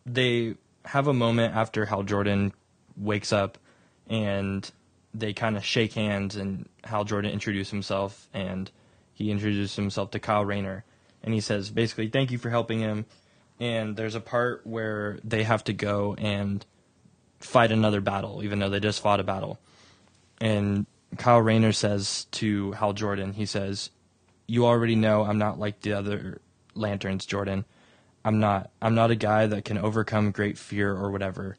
[0.06, 2.54] they have a moment after Hal Jordan
[2.98, 3.58] wakes up
[4.08, 4.70] and
[5.14, 8.70] they kind of shake hands and Hal Jordan introduces himself and
[9.14, 10.84] he introduces himself to Kyle Rayner
[11.24, 13.06] and he says basically thank you for helping him
[13.60, 16.66] and there's a part where they have to go and
[17.40, 19.60] fight another battle even though they just fought a battle
[20.40, 20.86] and
[21.18, 23.90] Kyle Rayner says to Hal Jordan he says
[24.48, 26.42] you already know I'm not like the other
[26.74, 27.66] lanterns Jordan
[28.26, 28.72] I'm not.
[28.82, 31.58] I'm not a guy that can overcome great fear or whatever.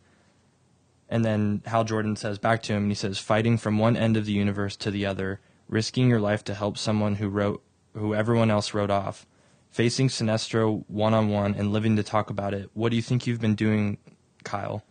[1.08, 4.16] And then Hal Jordan says back to him, and he says, fighting from one end
[4.16, 7.62] of the universe to the other, risking your life to help someone who wrote,
[7.94, 9.26] who everyone else wrote off,
[9.74, 12.70] facing Sinestro one on one and living to talk about it.
[12.74, 13.98] What do you think you've been doing,
[14.44, 14.84] Kyle?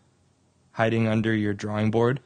[0.74, 2.19] Hiding under your drawing board?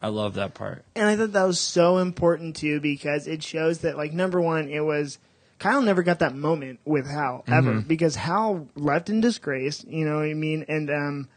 [0.00, 0.84] I love that part.
[0.94, 4.70] And I thought that was so important too because it shows that like number one,
[4.70, 5.18] it was
[5.58, 10.16] Kyle never got that moment with Hal ever because Hal left in disgrace, you know
[10.16, 10.64] what I mean?
[10.68, 11.28] And um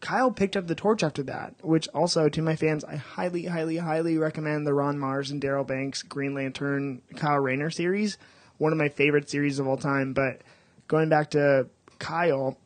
[0.00, 3.76] Kyle picked up the torch after that, which also to my fans, I highly, highly,
[3.76, 8.18] highly recommend the Ron Marz and Darryl Banks Green Lantern Kyle Rayner series.
[8.58, 10.12] One of my favorite series of all time.
[10.12, 10.42] But
[10.86, 11.68] going back to
[11.98, 12.56] Kyle,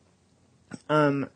[0.89, 1.29] um,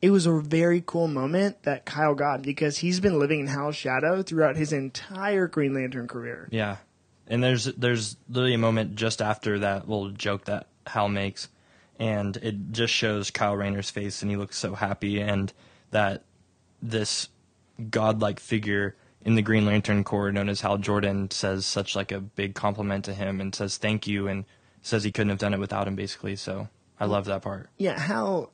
[0.00, 3.76] it was a very cool moment that Kyle got because he's been living in Hal's
[3.76, 6.48] shadow throughout his entire Green Lantern career.
[6.50, 6.78] Yeah,
[7.28, 11.48] and there's there's literally a moment just after that little joke that Hal makes,
[11.98, 15.52] and it just shows Kyle Rayner's face, and he looks so happy, and
[15.92, 16.24] that
[16.82, 17.28] this
[17.90, 22.20] godlike figure in the Green Lantern Corps, known as Hal Jordan, says such like a
[22.20, 24.44] big compliment to him, and says thank you, and
[24.82, 26.36] says he couldn't have done it without him, basically.
[26.36, 27.68] So I love that part.
[27.78, 28.50] Yeah, how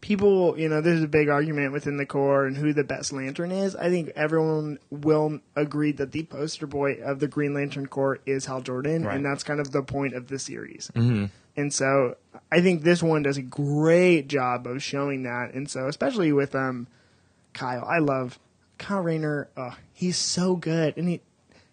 [0.00, 3.52] people, you know, there's a big argument within the Corps and who the best Lantern
[3.52, 3.76] is.
[3.76, 8.46] I think everyone will agree that the poster boy of the Green Lantern Corps is
[8.46, 9.16] Hal Jordan, Right.
[9.16, 10.90] and that's kind of the point of the series.
[10.94, 12.16] hmm And so
[12.50, 15.52] I think this one does a great job of showing that.
[15.54, 16.88] And so especially with um
[17.52, 18.38] Kyle, I love
[18.82, 19.48] Kyle Rayner.
[19.56, 21.20] Oh, he's so good, and he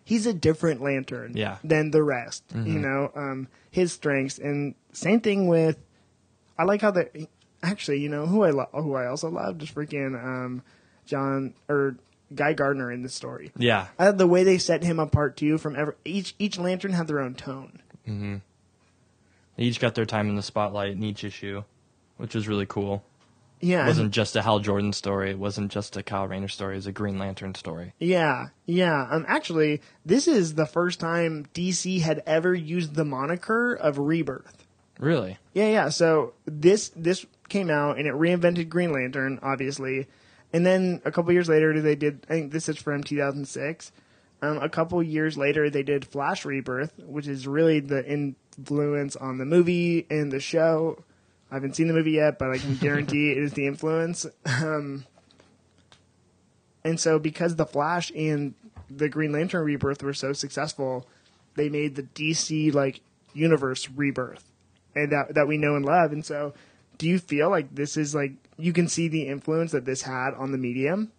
[0.05, 1.57] he's a different Lantern Yeah.
[1.63, 2.43] than the rest.
[2.53, 5.77] You know, um, his strengths, and same thing with.
[6.57, 7.27] I like how the
[7.63, 10.61] actually, you know, who I lo- who I also loved is freaking um,
[11.05, 11.95] John or
[12.35, 13.51] Guy Gardner in this story.
[13.57, 13.87] Yeah.
[13.97, 17.19] Uh, the way they set him apart too from every, each each lantern had their
[17.19, 17.81] own tone.
[19.55, 21.63] They each got their time in the spotlight in each issue,
[22.17, 23.03] which was really cool.
[23.61, 25.31] Yeah, It wasn't just a Hal Jordan story.
[25.31, 26.75] It wasn't just a Kyle Rayner story.
[26.75, 27.93] It was a Green Lantern story.
[27.99, 29.07] Yeah, yeah.
[29.09, 34.65] Um, actually, this is the first time DC had ever used the moniker of Rebirth.
[34.97, 35.37] Really?
[35.53, 35.89] Yeah, yeah.
[35.89, 40.07] So this this came out and it reinvented Green Lantern, obviously,
[40.53, 42.25] and then a couple years later they did.
[42.29, 43.91] I think this is from 2006.
[44.41, 49.37] Um, a couple years later they did Flash Rebirth, which is really the influence on
[49.37, 51.03] the movie and the show.
[51.51, 54.25] I haven't seen the movie yet, but I can guarantee it is the influence.
[54.45, 55.05] Um,
[56.83, 58.53] and so because the Flash and
[58.89, 61.07] the Green Lantern Rebirth were so successful,
[61.55, 63.01] they made the DC like
[63.33, 64.43] universe Rebirth,
[64.95, 66.11] and that that we know and love.
[66.11, 66.53] And so,
[66.97, 70.33] do you feel like this is like you can see the influence that this had
[70.35, 71.11] on the medium?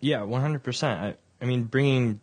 [0.00, 1.00] Yeah, one hundred percent.
[1.00, 2.20] I I mean, bringing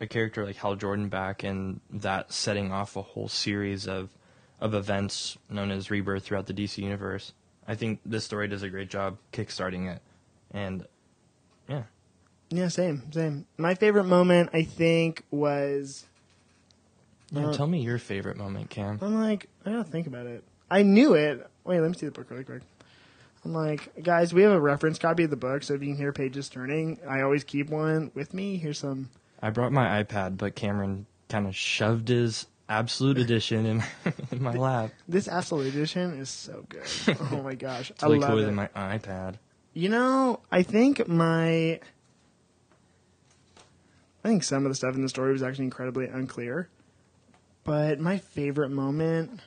[0.00, 4.10] a character like Hal Jordan back and that setting off a whole series of
[4.60, 7.32] of events known as Rebirth throughout the DC universe.
[7.66, 10.02] I think this story does a great job kickstarting it,
[10.50, 10.86] and
[11.68, 11.82] yeah,
[12.50, 13.46] Yeah, same, same.
[13.58, 16.06] My favorite moment, I think, was
[17.30, 17.48] yeah.
[17.48, 18.98] Uh, tell me your favorite moment, Cam.
[19.02, 20.44] I'm like, I gotta think about it.
[20.70, 21.46] I knew it.
[21.64, 22.62] Wait, let me see the book really quick.
[23.44, 25.96] I'm like, guys, we have a reference copy of the book, so if you can
[25.96, 28.56] hear pages turning, I always keep one with me.
[28.56, 29.10] Here's some.
[29.40, 33.82] I brought my iPad, but Cameron kind of shoved his Absolute Edition in,
[34.32, 34.90] in my lap.
[35.08, 36.82] This Absolute Edition is so good.
[37.32, 38.46] oh my gosh, It's I way love cooler it.
[38.46, 39.36] than my iPad.
[39.74, 41.80] You know, I think my.
[44.24, 46.68] I think some of the stuff in the story was actually incredibly unclear.
[47.64, 49.40] But my favorite moment.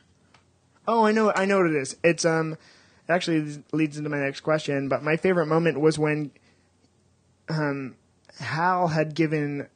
[0.88, 1.96] Oh, I know, I know what it is.
[2.04, 4.88] It's um, it actually leads into my next question.
[4.90, 6.32] But my favorite moment was when,
[7.50, 7.96] um,
[8.40, 9.68] Hal had given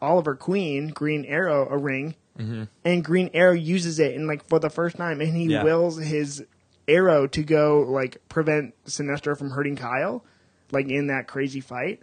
[0.00, 2.64] Oliver Queen Green Arrow a ring, Mm-hmm.
[2.84, 5.62] and Green Arrow uses it, and like for the first time, and he Yeah.
[5.64, 6.44] wills his
[6.88, 10.24] arrow to go like prevent Sinestro from hurting Kyle,
[10.72, 12.02] like in that crazy fight.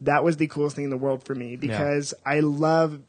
[0.00, 3.00] That was the coolest thing in the world for me because I love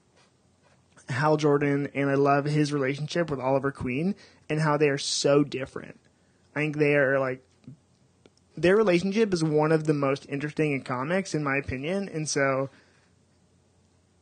[1.09, 4.15] Hal Jordan and I love his relationship with Oliver Queen
[4.49, 5.99] and how they are so different.
[6.55, 7.43] I think they are like
[8.57, 12.69] their relationship is one of the most interesting in comics, in my opinion, and so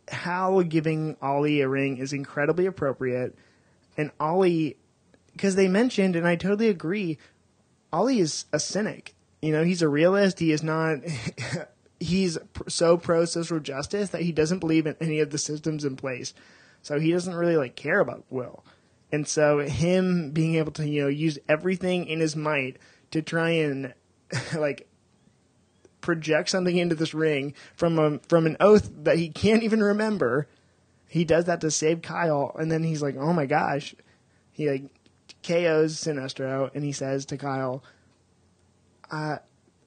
[0.08, 3.36] Hal giving Ollie a ring is incredibly appropriate,
[3.98, 4.78] and Ollie,
[5.32, 7.18] because they mentioned, and I totally agree,
[7.92, 9.16] Ollie is a cynic.
[9.42, 10.40] You know, he's a realist.
[10.40, 11.00] He is not.
[12.00, 12.38] he's
[12.68, 16.34] so pro social justice that he doesn't believe in any of the systems in place.
[16.82, 18.64] So he doesn't really like care about Will.
[19.12, 22.78] And so him being able to, you know, use everything in his might
[23.12, 23.94] to try and
[24.56, 24.88] like
[26.04, 30.48] project something into this ring from a from an oath that he can't even remember.
[31.08, 33.96] He does that to save Kyle, and then he's like, "Oh my gosh!"
[34.52, 34.84] He like
[35.42, 37.84] KO's Sinestro, and he says to Kyle,
[39.12, 39.40] "I,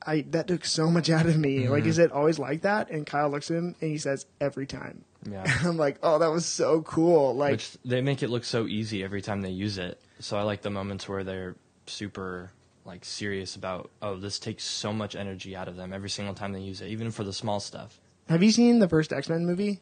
[0.04, 1.68] I that took so much out of me.
[1.68, 1.90] Like, mm-hmm.
[1.90, 5.04] is it always like that?" And Kyle looks at him, and he says, "Every time."
[5.30, 5.44] Yeah.
[5.44, 8.66] And I'm like, "Oh, that was so cool!" Like, Which they make it look so
[8.66, 10.00] easy every time they use it.
[10.20, 12.50] So I like the moments where they're super
[12.86, 16.52] like serious about oh this takes so much energy out of them every single time
[16.52, 18.00] they use it, even for the small stuff.
[18.28, 19.80] have you seen the first X Men movie?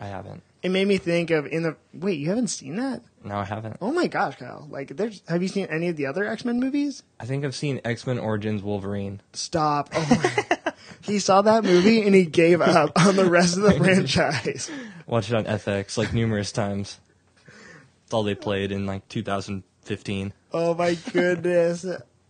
[0.00, 0.42] I haven't.
[0.62, 2.18] It made me think of in the wait.
[2.18, 3.02] You haven't seen that?
[3.24, 3.76] No, I haven't.
[3.80, 4.66] Oh my gosh, Kyle!
[4.70, 7.02] Like, there's have you seen any of the other X Men movies?
[7.20, 9.20] I think I've seen X Men Origins Wolverine.
[9.32, 9.90] Stop!
[9.94, 10.72] Oh my.
[11.02, 14.70] he saw that movie and he gave up on the rest of the franchise.
[15.06, 16.98] Watched it on FX like numerous times.
[18.04, 20.32] It's all they played in like 2015.
[20.52, 21.84] Oh my goodness.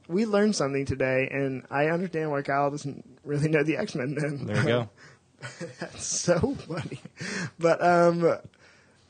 [0.09, 4.15] We learned something today, and I understand why Kyle doesn't really know the X Men
[4.15, 4.47] then.
[4.47, 4.89] There we go.
[5.81, 7.01] That's so funny.
[7.59, 8.39] But um,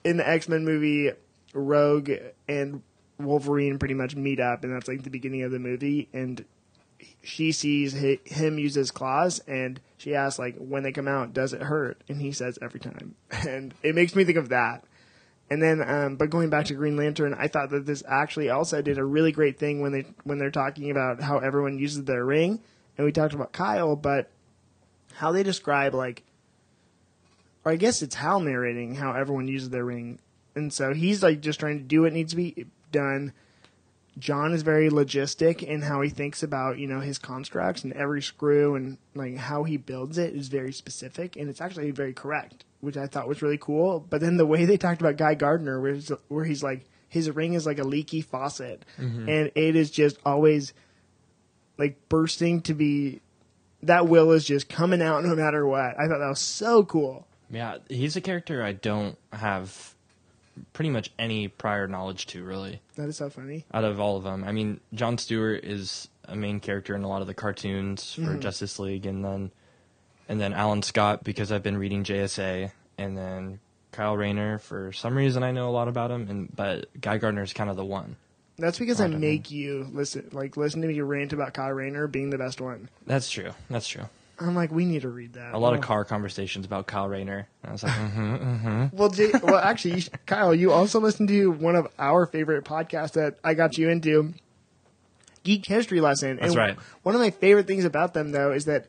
[0.04, 1.10] in the X Men movie,
[1.54, 2.10] Rogue
[2.48, 2.82] and
[3.18, 6.08] Wolverine pretty much meet up, and that's like the beginning of the movie.
[6.12, 6.44] And
[7.22, 11.32] she sees hi- him use his claws, and she asks like, "When they come out,
[11.34, 13.14] does it hurt?" And he says, "Every time."
[13.46, 14.84] And it makes me think of that.
[15.52, 18.80] And then, um, but going back to Green Lantern, I thought that this actually also
[18.80, 22.24] did a really great thing when they when they're talking about how everyone uses their
[22.24, 22.58] ring,
[22.96, 24.30] and we talked about Kyle, but
[25.12, 26.22] how they describe like,
[27.66, 30.20] or I guess it's Hal narrating how everyone uses their ring,
[30.54, 33.34] and so he's like just trying to do what needs to be done.
[34.18, 38.22] John is very logistic in how he thinks about you know his constructs and every
[38.22, 42.64] screw and like how he builds it is very specific and it's actually very correct,
[42.82, 44.00] which I thought was really cool.
[44.10, 47.30] But then the way they talked about Guy Gardner, where he's, where he's like his
[47.30, 50.74] ring is like a leaky faucet, and it is just always
[51.78, 53.20] like bursting to be.
[53.84, 55.98] That will is just coming out no matter what.
[55.98, 57.26] I thought that was so cool.
[57.50, 59.94] Yeah, he's a character I don't have
[60.72, 63.64] pretty much any prior knowledge to, really, That is so funny.
[63.74, 64.44] out of all of them.
[64.44, 68.20] I mean, John Stewart is a main character in a lot of the cartoons for
[68.22, 68.40] Mm-hmm.
[68.40, 69.50] Justice League, and then
[70.28, 73.60] and then Alan Scott because I've been reading JSA, and then
[73.92, 77.42] Kyle Rayner for some reason I know a lot about him, and but Guy Gardner
[77.42, 78.16] is kind of the one.
[78.58, 82.06] That's because I I make you listen, like listen to me rant about Kyle Rayner
[82.06, 82.88] being the best one.
[83.06, 83.50] That's true.
[83.70, 84.04] That's true.
[84.38, 85.54] I'm like, we need to read that.
[85.54, 85.76] A lot Oh.
[85.76, 87.46] of car conversations about Kyle Rayner.
[87.62, 88.96] And I was like, mm-hmm, mm-hmm.
[88.96, 93.12] Well, Jay, well, actually, you Kyle, you also listened to one of our favorite podcasts
[93.12, 94.34] that I got you into,
[95.44, 96.36] Geek History Lesson.
[96.36, 96.76] That's and right.
[97.02, 98.86] One of my favorite things about them, though, is that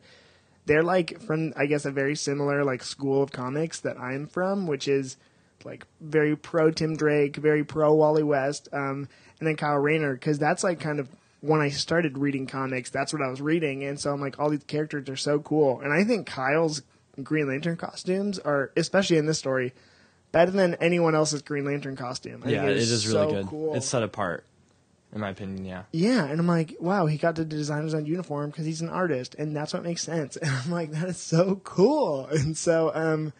[0.66, 4.66] they're like from, I guess, a very similar like school of comics that I'm from,
[4.66, 5.16] which is
[5.64, 10.38] like very pro Tim Drake, very pro Wally West, um, and then Kyle Rayner, because
[10.38, 11.08] that's like kind of
[11.40, 14.50] when I started reading comics, that's what I was reading, and so I'm like, all
[14.50, 16.82] these characters are so cool, and I think Kyle's
[17.22, 19.74] Green Lantern costumes are, especially in this story,
[20.32, 22.42] better than anyone else's Green Lantern costume.
[22.44, 23.46] I yeah, think it is really so good.
[23.46, 23.74] Cool.
[23.74, 24.44] It's set apart,
[25.14, 25.64] in my opinion.
[25.64, 25.84] Yeah.
[25.92, 28.88] Yeah, and I'm like, wow, he got to design his own uniform because he's an
[28.90, 30.36] artist, and that's what makes sense.
[30.42, 32.26] And I'm like, that is so cool.
[32.26, 33.32] And so, um,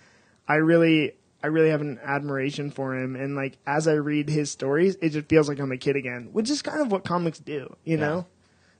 [0.48, 3.16] I really, I really have an admiration for him.
[3.16, 6.28] And like, as I read his stories, it just feels like I'm a kid again,
[6.32, 8.06] which is kind of what comics do, you Yeah.
[8.06, 8.26] know.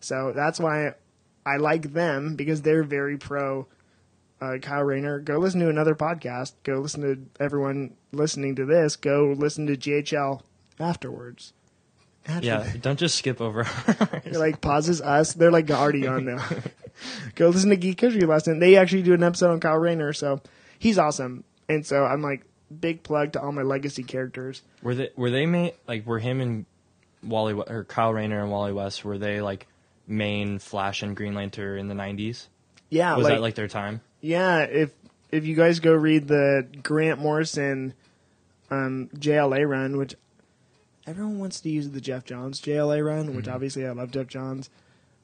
[0.01, 0.95] So that's why
[1.47, 3.67] I like them because they're very pro.
[4.41, 6.53] Uh, Kyle Rayner, go listen to another podcast.
[6.65, 8.97] Go listen to everyone listening to this.
[8.97, 10.43] Go listen to GHL
[10.79, 11.55] afterwards.
[12.41, 13.67] Yeah, don't just skip over.
[14.25, 15.35] it like pauses us.
[15.35, 16.45] They're like already on now.
[17.35, 18.61] Go listen to Geek History Lesson.
[18.61, 20.41] They actually do an episode on Kyle Rayner, so
[20.79, 21.45] he's awesome.
[21.69, 22.45] And so I'm like
[22.81, 24.63] big plug to all my legacy characters.
[24.83, 26.67] were they were they made like were him and
[27.23, 29.67] Wally or Kyle Rayner and Wally West were they like
[30.07, 32.49] main Flash and Green Lantern in the nineties?
[32.91, 34.01] Yeah, Was like, that like their time?
[34.21, 34.61] yeah.
[34.61, 34.91] If
[35.31, 37.93] if you guys go read the Grant Morrison
[38.71, 40.15] um, JLA run, which
[41.07, 44.71] everyone wants to use the Geoff Johns JLA run, which obviously I love Geoff Johns.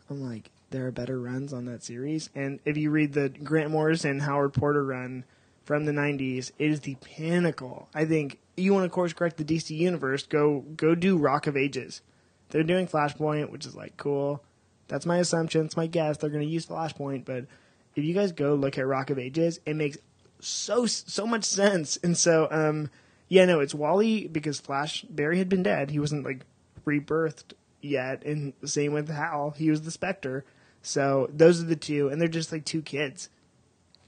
[0.08, 2.30] I'm like, there are better runs on that series.
[2.34, 5.24] And if you read the Grant Morrison Howard Porter run
[5.64, 7.88] from the 90s, it is the pinnacle.
[7.94, 11.56] I think you want to course correct the DC universe, go go do Rock of
[11.56, 12.02] Ages.
[12.50, 14.42] They're doing Flashpoint, which is like cool.
[14.88, 15.64] That's my assumption.
[15.64, 16.16] It's my guess.
[16.18, 17.46] They're going to use Flashpoint, but
[17.94, 19.98] if you guys go look at Rock of Ages, it makes
[20.40, 21.98] so so much sense.
[22.02, 22.90] And so, um,
[23.30, 25.92] yeah, no, it's Wally because Flash Barry had been dead.
[25.92, 26.44] He wasn't like
[26.84, 29.54] rebirthed yet, and same with Hal.
[29.56, 30.44] He was the Spectre.
[30.82, 33.30] So those are the two, and they're just like two kids.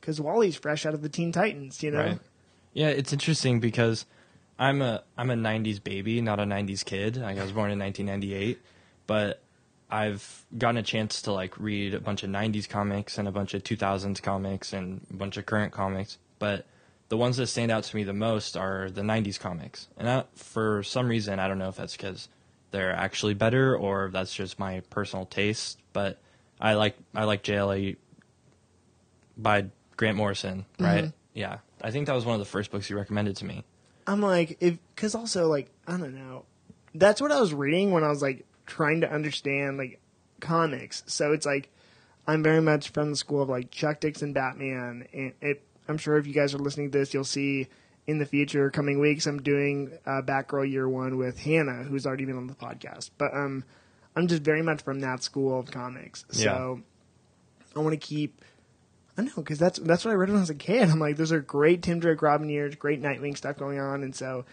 [0.01, 2.01] Because Wally's fresh out of the Teen Titans, you know.
[2.01, 2.19] Right.
[2.73, 4.07] Yeah, it's interesting because
[4.59, 7.17] I'm a I'm a '90s baby, not a '90s kid.
[7.17, 8.59] Like, I was born in 1998,
[9.07, 9.41] but
[9.89, 13.55] I've gotten a chance to like read a bunch of '90s comics and a bunch
[13.55, 16.19] of 2000s comics and a bunch of current comics.
[16.41, 16.67] But
[17.12, 20.25] the ones that stand out to me the most are the '90s comics, and I,
[20.35, 22.31] for some reason I don't know if that's because
[22.70, 25.79] they're actually better or if that's just my personal taste.
[25.92, 26.18] But
[26.59, 27.98] I like I like JLA
[29.37, 29.66] by
[29.98, 30.85] Grant Morrison, mm-hmm.
[30.85, 31.12] right?
[31.35, 33.62] Yeah, I think that was one of the first books you recommended to me.
[34.07, 36.46] I'm like, if because also like I don't know,
[36.94, 40.01] that's what I was reading when I was like trying to understand like
[40.40, 41.03] comics.
[41.09, 41.68] So it's like
[42.27, 46.16] I'm very much from the school of like Chuck Dixon Batman, and it, I'm sure
[46.16, 47.68] if you guys are listening to this, you'll see
[48.07, 52.25] in the future coming weeks I'm doing uh, Batgirl Year One with Hannah, who's already
[52.25, 53.11] been on the podcast.
[53.18, 53.64] But um,
[54.16, 56.25] I'm just very much from that school of comics.
[56.31, 56.81] So
[57.77, 58.45] I want to keep.
[59.16, 60.88] I know because that's that's what I read when I was a kid.
[60.90, 64.14] I'm like, those are great Tim Drake Robin years, great Nightwing stuff going on, and
[64.14, 64.45] so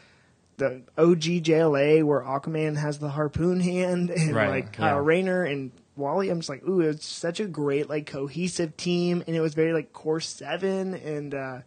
[0.57, 5.01] the OG JLA where Aquaman has the harpoon hand and Right, like Kyle yeah.
[5.01, 6.29] Rayner and Wally.
[6.29, 9.73] I'm just like, ooh, it's such a great like cohesive team, and it was very
[9.73, 11.59] like core seven, and uh,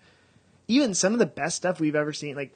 [0.69, 2.35] even some of the best stuff we've ever seen.
[2.35, 2.55] Like,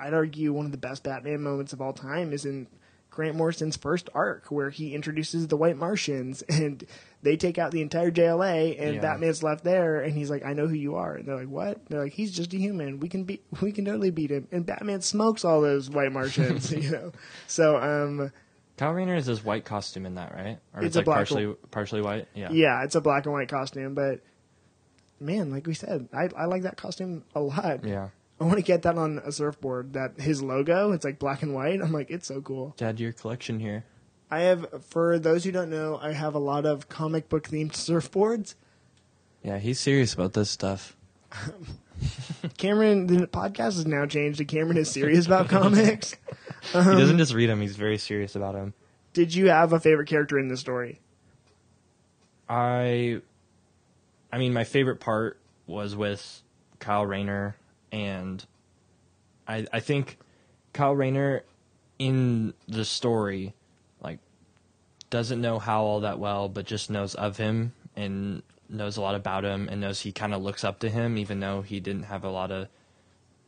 [0.00, 2.68] I'd argue one of the best Batman moments of all time is in
[3.10, 6.84] Grant Morrison's first arc where he introduces the White Martians and
[7.20, 9.00] they take out the entire JLA and Yeah.
[9.00, 11.14] Batman's left there and he's like, I know who you are.
[11.14, 11.84] And they're like, What?
[11.88, 13.00] They're like, He's just a human.
[13.00, 14.46] We can beat we can totally beat him.
[14.52, 17.12] And Batman smokes all those White Martians, you know.
[17.48, 18.30] So um
[18.78, 20.58] Kyle Rayner is his white costume in that, right?
[20.72, 22.28] Or It's it's, like partially partially white.
[22.34, 22.50] Yeah.
[22.52, 24.20] yeah, it's a black and white costume, but
[25.20, 27.84] man, like we said, I, I like that costume a lot.
[27.84, 28.10] Yeah.
[28.40, 29.94] I want to get that on a surfboard.
[29.94, 31.80] That his logo, it's like black and white.
[31.82, 32.72] I'm like, it's so cool.
[32.76, 33.84] Dad, your collection here.
[34.30, 37.72] I have, for those who don't know, I have a lot of comic book themed
[37.72, 38.54] surfboards.
[39.42, 40.96] Yeah, he's serious about this stuff.
[42.58, 46.14] Cameron, the podcast has now changed to Cameron is serious about comics.
[46.72, 48.74] he doesn't um, just read them; he's very serious about them.
[49.12, 51.00] Did you have a favorite character in the story?
[52.48, 53.20] I,
[54.32, 56.42] I mean, my favorite part was with
[56.78, 57.56] Kyle Rayner,
[57.92, 58.44] and
[59.46, 60.18] I I think
[60.72, 61.42] Kyle Rayner
[61.98, 63.54] in the story,
[64.00, 64.18] like,
[65.10, 69.14] doesn't know how all that well, but just knows of him and knows a lot
[69.14, 72.04] about him, and knows he kind of looks up to him, even though he didn't
[72.04, 72.68] have a lot of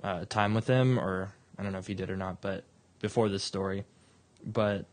[0.02, 2.64] uh, time with him, or I don't know if he did or not, but
[3.00, 3.84] before this story,
[4.44, 4.86] but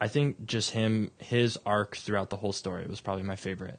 [0.00, 3.78] I think just him, his arc throughout the whole story was probably my favorite,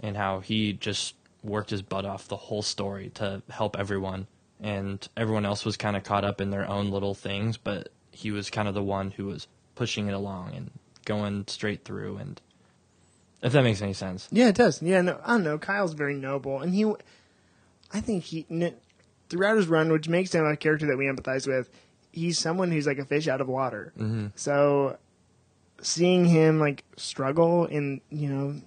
[0.00, 4.26] and how he just worked his butt off the whole story to help everyone,
[4.60, 8.30] and everyone else was kind of caught up in their own little things, but he
[8.30, 10.70] was kind of the one who was pushing it along and
[11.04, 12.40] going straight through, and
[13.42, 14.28] if that makes any sense.
[14.30, 14.82] Yeah, it does.
[14.82, 15.58] Yeah, no, I don't know.
[15.58, 16.84] Kyle's very noble, and he,
[17.92, 18.46] I think he,
[19.28, 21.68] throughout his run, which makes him a character that we empathize with,
[22.12, 23.92] he's someone who's like a fish out of water.
[23.98, 24.28] Mm-hmm.
[24.34, 24.98] So,
[25.80, 28.60] seeing him like struggle and you know,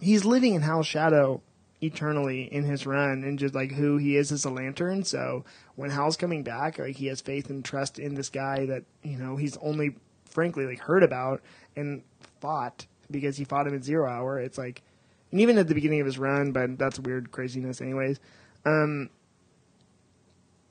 [0.00, 1.42] he's living in Hal's shadow
[1.82, 5.04] eternally in his run, and just like who he is as a lantern.
[5.04, 8.84] So when Hal's coming back, like he has faith and trust in this guy that
[9.02, 11.42] you know he's only, frankly, like heard about
[11.76, 12.02] and
[12.40, 14.40] fought because he fought him in Zero Hour.
[14.40, 14.82] It's like,
[15.30, 18.18] and even at the beginning of his run, but that's weird craziness, anyways.
[18.64, 19.10] Um,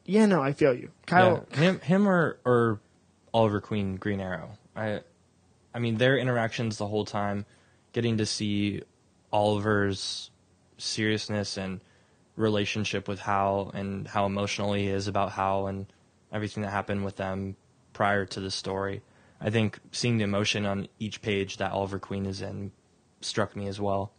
[0.06, 1.46] yeah, no, I feel you, Kyle.
[1.52, 2.80] Yeah, him, him, or or
[3.34, 4.52] Oliver Queen, Green Arrow.
[4.76, 5.02] I,
[5.74, 7.46] I mean, their interactions the whole time,
[7.94, 8.84] getting to see
[9.32, 10.32] Oliver's
[10.78, 11.82] seriousness and
[12.36, 15.86] relationship with Hal, and how emotional he is about Hal, and
[16.32, 17.56] everything that happened with them
[17.94, 19.02] prior to the story.
[19.42, 22.72] I think seeing the emotion on each page that Oliver Queen is in
[23.22, 24.14] struck me as well.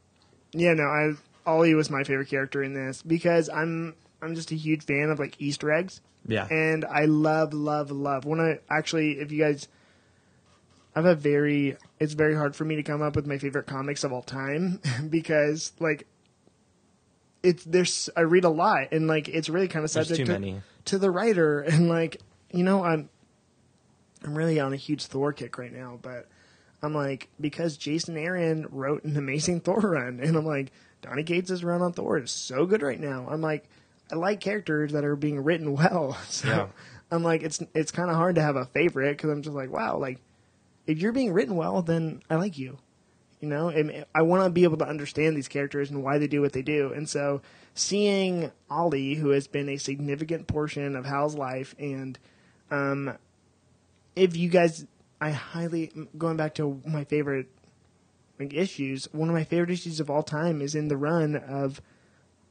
[0.52, 1.12] Yeah, no, I
[1.46, 5.18] Ollie was my favorite character in this because I'm I'm just a huge fan of
[5.18, 8.24] like Easter eggs, Yeah, and I love love love.
[8.24, 9.68] When I actually, if you guys,
[10.94, 13.66] I have a very it's very hard for me to come up with my favorite
[13.66, 16.06] comics of all time because like
[17.42, 20.62] it's there's I read a lot and like it's really kind of subject to, many.
[20.86, 22.20] to the writer and like
[22.52, 23.08] you know I'm
[24.24, 26.28] I'm really on a huge Thor kick right now, but
[26.82, 31.62] I'm like because Jason Aaron wrote an amazing Thor run, and I'm like Donny Cates'
[31.62, 33.26] run on Thor is so good right now.
[33.28, 33.68] I'm like
[34.10, 36.66] I like characters that are being written well, so Yeah.
[37.10, 39.70] I'm like it's it's kind of hard to have a favorite because I'm just like
[39.70, 40.18] wow like
[40.86, 42.78] if you're being written well then I like you.
[43.40, 46.28] You know, and I want to be able to understand these characters and why they
[46.28, 46.92] do what they do.
[46.92, 47.42] And so,
[47.74, 52.16] seeing Ollie, who has been a significant portion of Hal's life, and
[52.70, 53.18] um,
[54.14, 54.86] if you guys,
[55.20, 57.48] I highly going back to my favorite
[58.38, 59.08] like, issues.
[59.12, 61.80] One of my favorite issues of all time is in the run of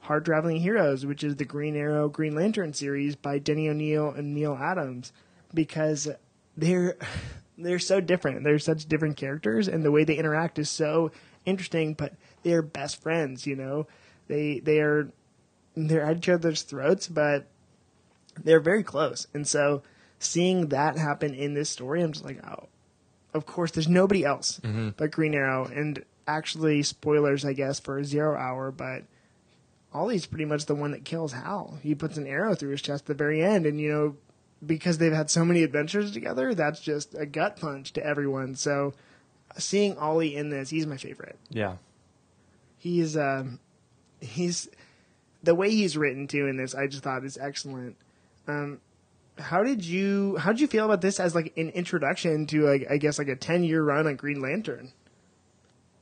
[0.01, 4.33] Hard Traveling Heroes, which is the Green Arrow Green Lantern series by Denny O'Neil and
[4.33, 5.13] Neal Adams,
[5.53, 6.09] because
[6.57, 6.97] they're
[7.57, 8.43] they're so different.
[8.43, 11.11] They're such different characters, and the way they interact is so
[11.45, 11.93] interesting.
[11.93, 13.87] But they're best friends, you know.
[14.27, 15.11] They they are
[15.75, 17.47] they're at each other's throats, but
[18.43, 19.27] they're very close.
[19.33, 19.83] And so
[20.21, 22.67] seeing that happen in this story, I'm just like, oh,
[23.33, 24.59] of course, there's nobody else
[24.97, 25.65] but Green Arrow.
[25.65, 29.03] And actually, spoilers, I guess, for Zero Hour, but
[29.93, 31.79] Ollie's pretty much the one that kills Hal.
[31.81, 34.15] He puts an arrow through his chest at the very end, and you know,
[34.65, 38.55] because they've had so many adventures together, that's just a gut punch to everyone.
[38.55, 38.93] So,
[39.57, 41.37] seeing Ollie in this, he's my favorite.
[41.49, 41.75] Yeah,
[42.77, 43.59] He's um,
[44.21, 44.69] he's
[45.43, 46.75] the way he's written too in this.
[46.75, 47.95] I just thought is excellent.
[48.47, 48.79] Um,
[49.37, 52.87] how did you how did you feel about this as like an introduction to like
[52.89, 54.91] I guess like a ten year run on Green Lantern?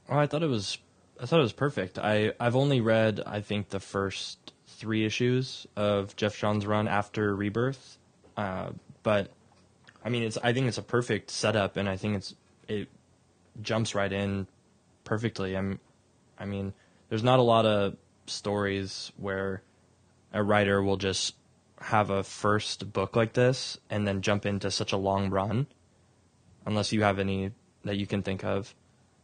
[0.10, 0.78] Oh, I thought it was
[1.22, 2.00] I thought it was perfect.
[2.00, 7.36] I I've only read I think the first three issues of Geoff Johns' run after
[7.36, 7.98] Rebirth,
[8.38, 8.70] uh,
[9.04, 9.30] but
[10.04, 12.36] I mean it's I think it's a perfect setup, and I think it's
[12.68, 12.88] it
[13.62, 14.48] jumps right in
[15.04, 15.56] perfectly.
[15.56, 15.80] I'm
[16.40, 16.74] I mean
[17.10, 19.62] there's not a lot of stories where
[20.34, 21.36] a writer will just
[21.82, 25.68] have a first book like this and then jump into such a long run.
[26.66, 27.52] unless you have any
[27.84, 28.74] that you can think of.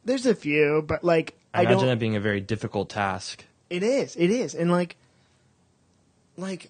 [0.03, 3.45] There's a few, but like I I imagine it being a very difficult task.
[3.70, 4.16] It is.
[4.16, 4.53] It is.
[4.53, 4.95] And like,
[6.38, 6.70] like,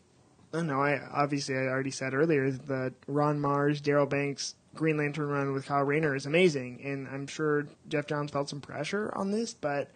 [0.54, 0.82] I don't know.
[0.82, 5.66] I obviously I already said earlier that Ron Marz, Darryl Banks, Green Lantern run with
[5.66, 9.90] Kyle Rayner is amazing, and I'm sure Geoff Johns felt some pressure on this, but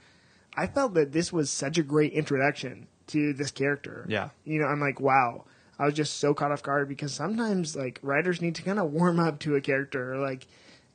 [0.55, 4.05] I felt that this was such a great introduction to this character.
[4.07, 4.29] Yeah.
[4.45, 5.45] You know, I'm like, wow.
[5.79, 8.91] I was just so caught off guard because sometimes like writers need to kind of
[8.91, 10.17] warm up to a character.
[10.17, 10.45] Like,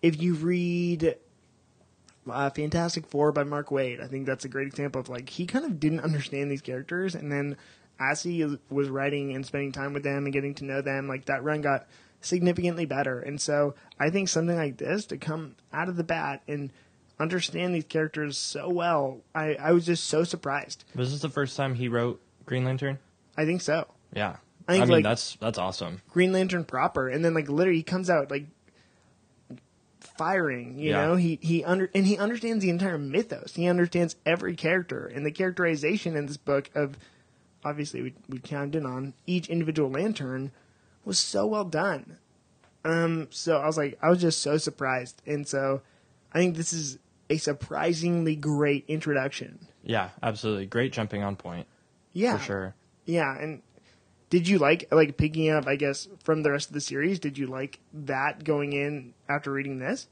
[0.02, 1.16] if you read
[2.30, 4.02] uh, Fantastic Four by Mark Waid.
[4.02, 7.14] I think that's a great example of like he kind of didn't understand these characters,
[7.14, 7.56] and then
[8.00, 11.26] as he was writing and spending time with them and getting to know them, like
[11.26, 11.86] that run got
[12.20, 13.20] significantly better.
[13.20, 16.72] And so I think something like this to come out of the bat and
[17.20, 20.84] understand these characters so well, I, I was just so surprised.
[20.96, 22.98] Was this the first time he wrote Green Lantern?
[23.36, 23.86] I think so.
[24.12, 24.36] Yeah.
[24.66, 26.02] I I, think, mean like- that's that's awesome.
[26.10, 28.46] Green Lantern proper, and then like literally he comes out like
[30.00, 30.78] firing.
[30.78, 31.06] You Yeah.
[31.06, 33.54] know, he he under and he understands the entire mythos.
[33.54, 36.96] He understands every character and the characterization in this book of
[37.64, 40.52] obviously we we chimed in on each individual lantern
[41.04, 42.18] was so well done.
[42.86, 45.80] Um, so I was like, I was just so surprised, and so
[46.32, 46.98] I think this is
[47.30, 49.58] a surprisingly great introduction.
[49.82, 50.66] Yeah, absolutely.
[50.66, 51.66] Great jumping on point
[52.12, 52.74] Yeah, for sure.
[53.06, 53.62] Yeah, and
[54.34, 55.68] did you like like picking up?
[55.68, 59.52] I guess from the rest of the series, did you like that going in after
[59.52, 60.08] reading this?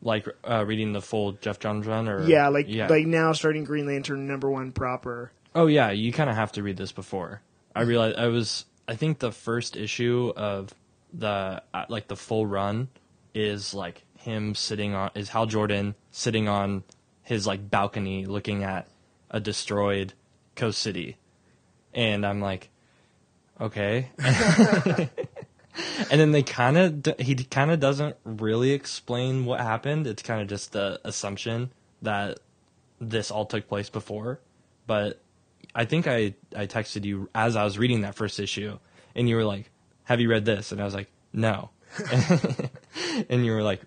[0.00, 2.86] Like uh, reading the full Geoff Johns run, or Yeah, like yeah.
[2.88, 5.30] like now starting Green Lantern number one proper.
[5.54, 7.42] Oh yeah, you kind of have to read this before.
[7.76, 8.64] I realized I was.
[8.88, 10.72] I think the first issue of
[11.12, 12.88] the uh, like the full run
[13.34, 16.82] is like him sitting on is Hal Jordan sitting on
[17.24, 18.88] his like balcony looking at
[19.30, 20.14] a destroyed
[20.56, 21.18] Coast City,
[21.92, 22.70] and I'm like,
[23.62, 24.10] okay.
[26.10, 30.06] and then they kind of he kind of doesn't really explain what happened.
[30.06, 31.70] It's kind of just the assumption
[32.02, 32.38] that
[33.00, 34.40] this all took place before,
[34.86, 35.20] but
[35.74, 38.78] I think I, I texted you as I was reading that first issue,
[39.14, 39.70] and you were like,
[40.04, 41.70] "Have you read this?" And I was like, "No,"
[43.28, 43.80] and you were like,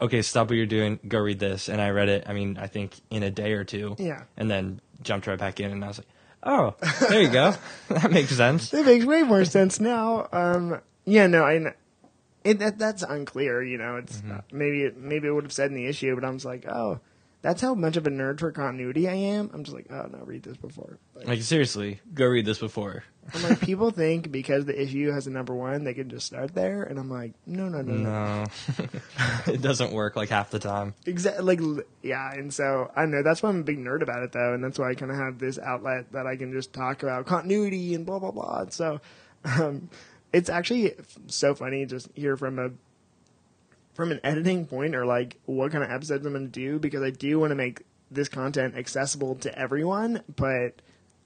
[0.00, 2.24] "Okay, stop what you're doing, go read this." And I read it.
[2.28, 4.22] I mean, I think in a day or two, Yeah.
[4.36, 6.06] and then jumped right back in, and I was like,
[6.42, 6.74] "Oh,
[7.08, 7.54] there you go,
[7.88, 10.28] that makes sense." It makes way more sense now.
[10.32, 11.74] Um, yeah, no, I.
[12.44, 13.96] It, that, that's unclear, you know.
[13.96, 14.32] It's Mm-hmm.
[14.32, 16.66] uh, maybe it, maybe it would have said in the issue, but I was like,
[16.66, 16.98] oh,
[17.42, 19.50] that's how much of a nerd for continuity I am.
[19.52, 20.98] I'm just like, oh no, read this before.
[21.14, 23.04] Like, Like seriously, go read this before.
[23.34, 26.54] I'm like, people think because the issue has a number one, they can just start
[26.54, 28.44] there, and I'm like, no, no, no, no.
[28.44, 28.44] No,
[29.52, 30.94] it doesn't work like half the time.
[31.04, 31.56] Exactly.
[31.56, 32.32] Like, yeah.
[32.32, 33.22] And so I don't know.
[33.22, 35.18] That's why I'm a big nerd about it, though, and that's why I kind of
[35.18, 38.60] have this outlet that I can just talk about continuity and blah blah blah.
[38.62, 39.00] And so,
[39.44, 39.90] um,
[40.32, 40.94] it's actually
[41.26, 42.70] so funny just hear from a
[43.94, 47.02] from an editing point or like what kind of episodes I'm going to do because
[47.02, 50.74] I do want to make this content accessible to everyone, but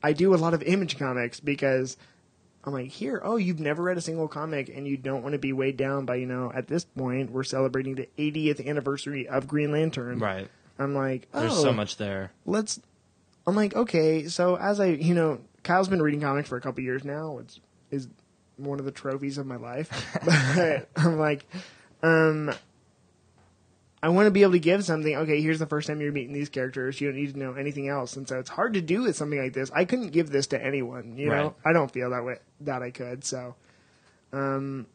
[0.02, 1.96] I do a lot of image comics because.
[2.64, 5.38] I'm like, here, oh, you've never read a single comic and you don't want to
[5.38, 9.46] be weighed down by, you know, at this point, we're celebrating the 80th anniversary of
[9.46, 10.18] Green Lantern.
[10.18, 10.48] Right.
[10.78, 12.32] I'm like, oh, There's so oh, much there.
[12.44, 12.80] let's.
[13.46, 16.82] I'm like, okay, so as I, you know, Kyle's been reading comics for a couple
[16.82, 17.60] years now, which
[17.90, 18.08] is
[18.56, 19.88] one of the trophies of my life.
[20.56, 21.46] but I'm like,
[22.02, 22.52] um,
[24.02, 25.16] I want to be able to give something.
[25.16, 27.00] Okay, here's the first time you're meeting these characters.
[27.00, 29.40] You don't need to know anything else, and so it's hard to do with something
[29.42, 29.70] like this.
[29.74, 31.16] I couldn't give this to anyone.
[31.16, 31.54] You know, Right.
[31.64, 33.24] I don't feel that way that I could.
[33.24, 33.56] So,
[34.32, 34.86] um,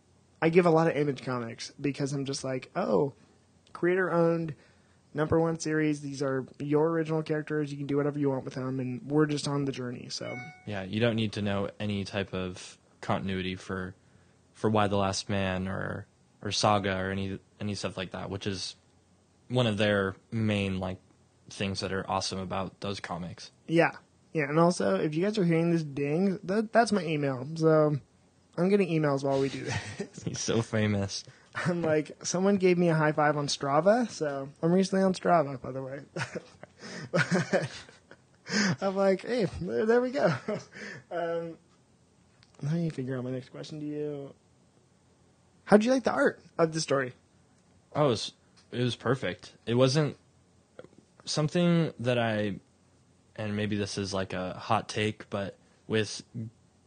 [0.41, 3.13] I give a lot of image comics because I'm just like, oh,
[3.73, 4.55] creator owned
[5.13, 6.01] number one series.
[6.01, 7.71] These are your original characters.
[7.71, 10.07] You can do whatever you want with them, and we're just on the journey.
[10.09, 13.93] So Yeah, you don't need to know any type of continuity for
[14.53, 16.05] for Y: The Last Man or
[16.41, 18.75] or Saga or any any stuff like that, which is
[19.47, 20.97] one of their main like
[21.49, 23.51] things that are awesome about those comics.
[23.67, 23.91] yeah,
[24.33, 24.43] yeah.
[24.43, 27.45] And also, if you guys are hearing this ding, that, that's my email.
[27.55, 27.97] So
[28.57, 30.23] I'm getting emails while we do this.
[30.25, 31.23] He's so famous.
[31.67, 35.61] I'm like, someone gave me a high five on Strava, so I'm recently on Strava,
[35.61, 35.99] by the way.
[37.11, 37.69] But
[38.81, 40.33] I'm like, hey, there, there we go.
[41.11, 41.57] Um,
[42.63, 44.33] let me figure out my next question to you.
[45.71, 47.13] How'd you like the art of the story?
[47.95, 48.31] Oh, it was
[48.73, 49.53] it was perfect.
[49.65, 50.17] It wasn't
[51.23, 52.55] something that I
[53.37, 55.55] and maybe this is like a hot take, but
[55.87, 56.23] with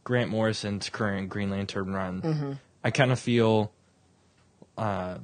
[0.03, 3.71] Grant Morrison's current Green Lantern run, I kind of feel
[4.77, 5.17] uh,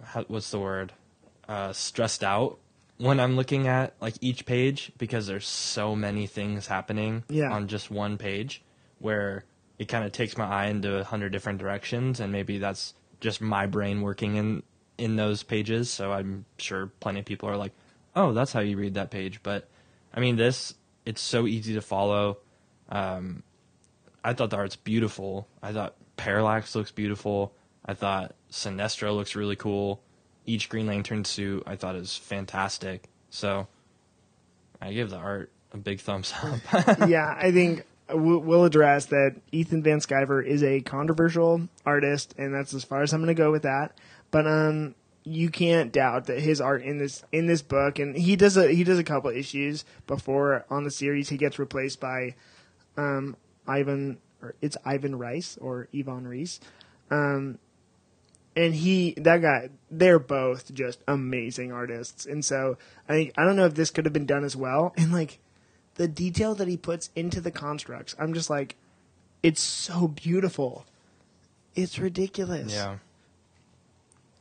[0.00, 0.92] how, what's the word?
[1.48, 2.58] Uh, stressed out
[2.98, 7.50] when I'm looking at like each page because there's so many things happening Yeah.
[7.52, 8.62] on just one page
[9.00, 9.42] where
[9.78, 13.40] it kind of takes my eye into a hundred different directions and maybe that's just
[13.40, 14.62] my brain working in
[14.98, 17.72] in those pages, so I'm sure plenty of people are like,
[18.14, 19.68] "Oh, that's how you read that page." But
[20.12, 22.38] I mean, this it's so easy to follow.
[22.88, 23.42] Um,
[24.22, 25.48] I thought the art's beautiful.
[25.62, 27.54] I thought Parallax looks beautiful.
[27.84, 30.02] I thought Sinestro looks really cool.
[30.46, 33.08] Each Green Lantern suit I thought is fantastic.
[33.30, 33.66] So
[34.80, 36.60] I give the art a big thumbs up.
[37.08, 42.74] yeah, I think we'll address that Ethan Van Sciver is a controversial artist, and that's
[42.74, 43.98] as far as I'm going to go with that.
[44.30, 44.94] But um,
[45.24, 48.72] you can't doubt that his art in this in this book, and he does a
[48.72, 52.34] he does a couple issues before on the series he gets replaced by
[52.96, 53.36] um,
[53.66, 54.18] Ivan.
[54.42, 56.60] Or it's Ivan Rice or Yvonne Reese.
[57.10, 57.58] Um,
[58.56, 62.76] and he that guy they're both just amazing artists and so
[63.08, 65.38] i i don't know if this could have been done as well and like
[65.96, 68.76] the detail that he puts into the constructs i'm just like
[69.42, 70.86] it's so beautiful
[71.74, 72.96] it's ridiculous yeah.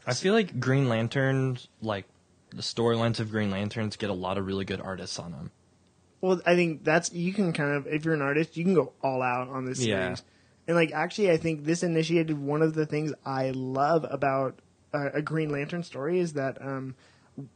[0.06, 2.04] I feel like Green Lanterns, like
[2.50, 5.52] the storylines of Green Lanterns, get a lot of really good artists on them.
[6.22, 8.92] well i think that's you can kind of if you're an artist you can go
[9.02, 10.04] all out on this Yeah.
[10.04, 10.24] series
[10.68, 14.60] and like actually i think this initiated one of the things i love about
[14.94, 16.96] a, a green lantern story is that um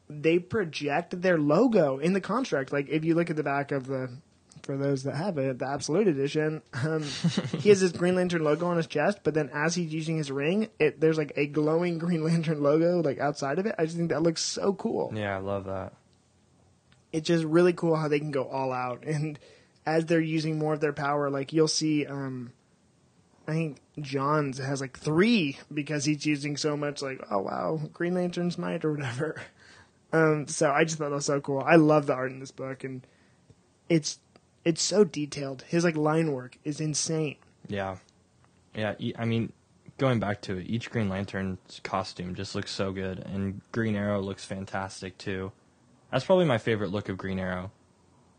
[0.10, 2.72] they project their logo in the construct.
[2.72, 4.10] Like if you look at the back of the,
[4.64, 7.04] for those that have it, the Absolute Edition, um,
[7.60, 9.20] he has his Green Lantern logo on his chest.
[9.24, 13.02] But then as he's using his ring, it there's like a glowing Green Lantern logo
[13.02, 13.76] like outside of it.
[13.78, 15.12] I just think that looks so cool.
[15.14, 15.94] Yeah, I love that.
[17.12, 19.04] It's just really cool how they can go all out.
[19.04, 19.40] And
[19.86, 22.52] as they're using more of their power, like you'll see, um,
[23.48, 27.02] I think John's has like three because he's using so much.
[27.02, 29.42] Like oh wow, Green Lantern's might or whatever.
[30.14, 31.62] Um, so I just thought that was so cool.
[31.66, 33.06] I love the art in this book, and
[33.90, 34.20] it's
[34.64, 35.64] it's so detailed.
[35.64, 37.38] His like line work is insane.
[37.68, 37.98] Yeah,
[38.74, 38.96] yeah.
[39.18, 39.52] I mean,
[39.98, 44.22] going back to it, each Green Lantern's costume just looks so good, and Green Arrow
[44.22, 45.52] looks fantastic too.
[46.12, 47.72] That's probably my favorite look of Green Arrow,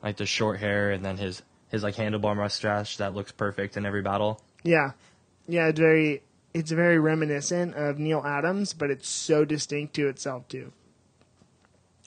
[0.02, 3.84] like the short hair and then his his like handlebar mustache that looks perfect in
[3.84, 4.40] every battle.
[4.62, 4.92] Yeah,
[5.46, 5.68] yeah.
[5.68, 6.22] It's very
[6.54, 10.72] it's very reminiscent of Neal Adams, but it's so distinct to itself too.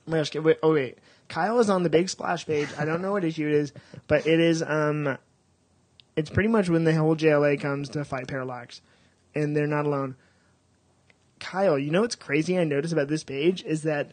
[0.07, 0.97] Oh wait, oh wait,
[1.27, 2.69] Kyle is on the big splash page.
[2.77, 3.73] I don't know what issue it is,
[4.07, 5.17] but it is um,
[6.15, 8.81] it's pretty much when the whole JLA comes to fight Parallax,
[9.33, 10.15] and they're not alone.
[11.39, 12.57] Kyle, you know what's crazy?
[12.59, 14.11] I noticed about this page is that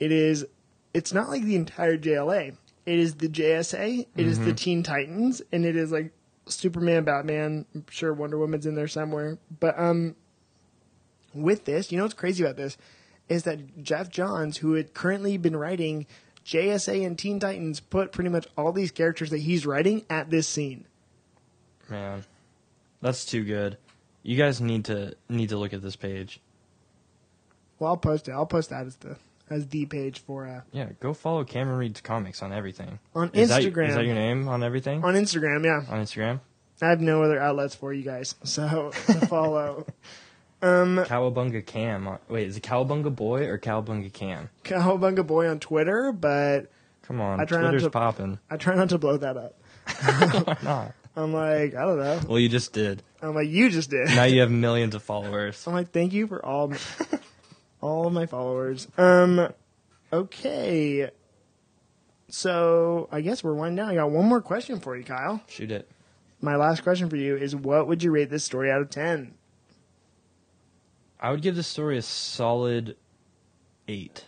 [0.00, 0.46] it is
[0.94, 2.56] it's not like the entire JLA.
[2.86, 4.06] It is the JSA.
[4.16, 6.12] It is the Teen Titans, and it is like
[6.46, 7.64] Superman, Batman.
[7.74, 9.38] I'm sure Wonder Woman's in there somewhere.
[9.58, 10.16] But um,
[11.32, 12.76] with this, you know what's crazy about this
[13.28, 16.06] is that Geoff Johns, who had currently been writing
[16.44, 20.46] JSA and Teen Titans, put pretty much all these characters that he's writing at this
[20.48, 20.84] scene.
[21.88, 22.24] Man,
[23.00, 23.78] that's too good.
[24.22, 26.40] You guys need to need to look at this page.
[27.78, 28.32] Well, I'll post it.
[28.32, 29.16] I'll post that as the
[29.50, 32.98] as the page for uh, Yeah, go follow Cameron Reed's comics on everything.
[33.14, 33.88] on Is that, Instagram.
[33.88, 35.04] is that your name on everything?
[35.04, 35.82] on Instagram, yeah.
[35.92, 36.40] on Instagram?
[36.80, 39.86] I have no other outlets for you guys, so to follow.
[40.64, 42.18] um, Cowabunga Cam.
[42.28, 44.50] Wait, is it Cowabunga Boy or Cowabunga Cam?
[44.64, 46.70] Cowabunga Boy on Twitter, but
[47.02, 48.38] Come on, I try not Twitter's to- popping.
[48.50, 49.60] I try not to blow that up.
[50.46, 50.92] Why not?
[51.16, 52.20] I'm like, I don't know.
[52.26, 53.02] Well, you just did.
[53.22, 54.08] I'm like, you just did.
[54.08, 55.64] Now you have millions of followers.
[55.66, 56.72] I'm like, thank you for all,
[57.80, 58.88] all of my followers.
[58.98, 59.48] Um,
[60.12, 61.10] okay.
[62.28, 63.90] So I guess we're winding down.
[63.90, 65.40] I got one more question for you, Kyle.
[65.46, 65.88] Shoot it.
[66.40, 69.34] My last question for you is, what would you rate this story out of ten?
[71.24, 72.98] I would give this story a solid
[73.88, 74.26] eight.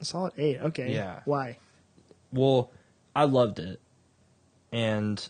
[0.00, 0.60] A solid eight.
[0.60, 0.94] Okay.
[0.94, 1.22] Yeah.
[1.24, 1.58] Why?
[2.32, 2.70] Well,
[3.16, 3.80] I loved it.
[4.70, 5.28] And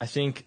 [0.00, 0.46] I think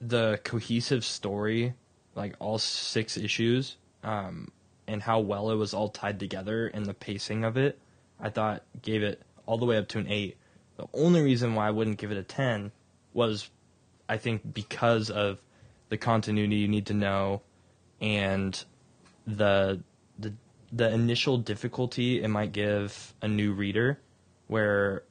[0.00, 1.74] the cohesive story,
[2.16, 4.50] like all six issues, um,
[4.88, 7.78] and how well it was all tied together and the pacing of it,
[8.18, 10.36] I thought gave it all the way up to an eight.
[10.78, 12.72] The only reason why I wouldn't give it a 10
[13.12, 13.50] was,
[14.08, 15.38] I think, because of
[15.90, 17.42] the continuity you need to know
[18.00, 18.64] and
[19.26, 19.80] the
[20.18, 20.32] the
[20.72, 23.98] the initial difficulty it might give a new reader
[24.46, 25.02] where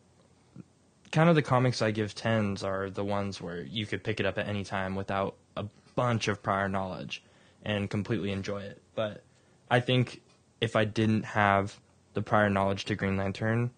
[1.12, 4.26] kind of the comics I give tens are the ones where you could pick it
[4.26, 7.24] up at any time without a bunch of prior knowledge
[7.64, 8.82] and completely enjoy it.
[8.96, 9.24] But
[9.70, 10.22] I think
[10.62, 11.80] if I didn't have
[12.14, 13.72] the prior knowledge to Green Lantern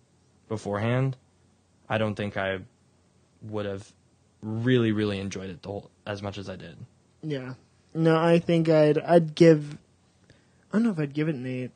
[0.47, 1.17] beforehand,
[1.89, 2.59] I don't think I
[3.41, 3.91] would have
[4.41, 6.77] really, really enjoyed it whole, as much as I did.
[7.21, 7.53] Yeah.
[7.93, 9.77] No, I think I'd I'd give.
[10.73, 11.71] I don't know if I'd give it an eight.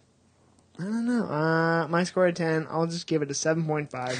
[0.79, 1.25] I don't know.
[1.25, 4.19] Uh, my score of ten, I'll just give it a seven point five.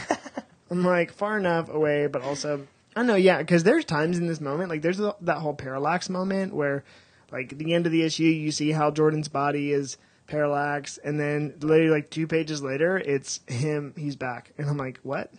[0.70, 3.16] I'm like far enough away, but also I don't know.
[3.16, 6.84] Yeah, because there's times in this moment, like there's that whole parallax moment where,
[7.32, 9.98] like at the end of the issue, you see Hal Jordan's body is
[10.28, 13.94] Parallax, and then literally like two pages later, it's him.
[13.98, 15.32] He's back, and I'm like, what?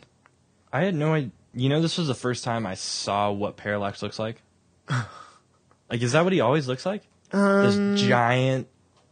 [0.72, 1.30] I had no idea.
[1.54, 4.42] You know, this was the first time I saw what Parallax looks like.
[4.88, 7.02] like, is that what he always looks like?
[7.32, 8.68] Um, this giant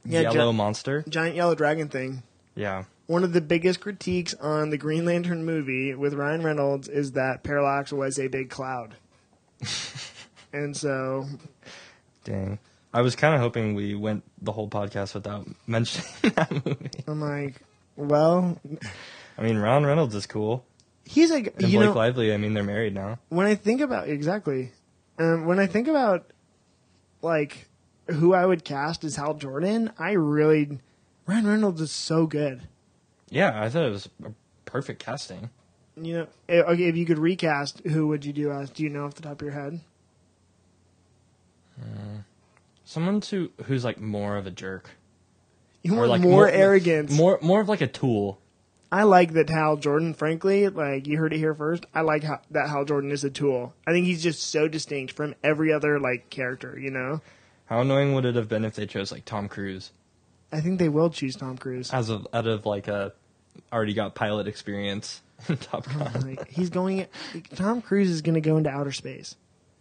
[0.09, 1.05] yeah, yellow gi- monster.
[1.09, 2.23] giant yellow dragon thing.
[2.55, 2.85] Yeah.
[3.07, 7.43] One of the biggest critiques on the Green Lantern movie with Ryan Reynolds is that
[7.45, 8.95] Parallax was a big cloud.
[10.53, 11.27] and so,
[12.25, 12.59] Dang.
[12.93, 16.91] I was kind of hoping we went the whole podcast without mentioning that movie.
[17.07, 17.61] I'm like,
[17.97, 18.59] well,
[19.39, 20.65] I mean, Ryan Reynolds is cool,
[21.05, 22.33] he's like, and you Blake know, Lively.
[22.33, 23.19] I mean, they're married now.
[23.29, 24.73] when I think about exactly,
[25.19, 26.31] um, when I think about
[27.23, 27.69] like
[28.09, 30.79] who I would cast as Hal Jordan, I really
[31.27, 32.63] Ryan Reynolds is so good.
[33.29, 34.33] Yeah, I thought it was a
[34.65, 35.51] perfect casting.
[36.01, 38.71] You know, eh, okay, if you could recast, who would you do as?
[38.71, 39.81] Do you know off the top of your head?
[42.85, 44.91] Someone to who's like more of a jerk,
[45.83, 47.11] You or want like more, arrogance.
[47.13, 48.39] more more of like a tool.
[48.93, 50.15] I like that Hal Jordan.
[50.15, 51.85] Frankly, like you heard it here first.
[51.93, 53.75] I like how, that Hal Jordan is a tool.
[53.87, 56.79] I think he's just so distinct from every other like character.
[56.79, 57.21] You know,
[57.67, 59.93] How annoying would it have been if they chose like Tom Cruise
[60.53, 61.93] I think they will choose Tom Cruise.
[61.93, 63.13] as of out of like a
[63.73, 67.07] already got pilot experience in Top Gun oh, like he's going.
[67.55, 69.37] Tom Cruise is going to go into outer space.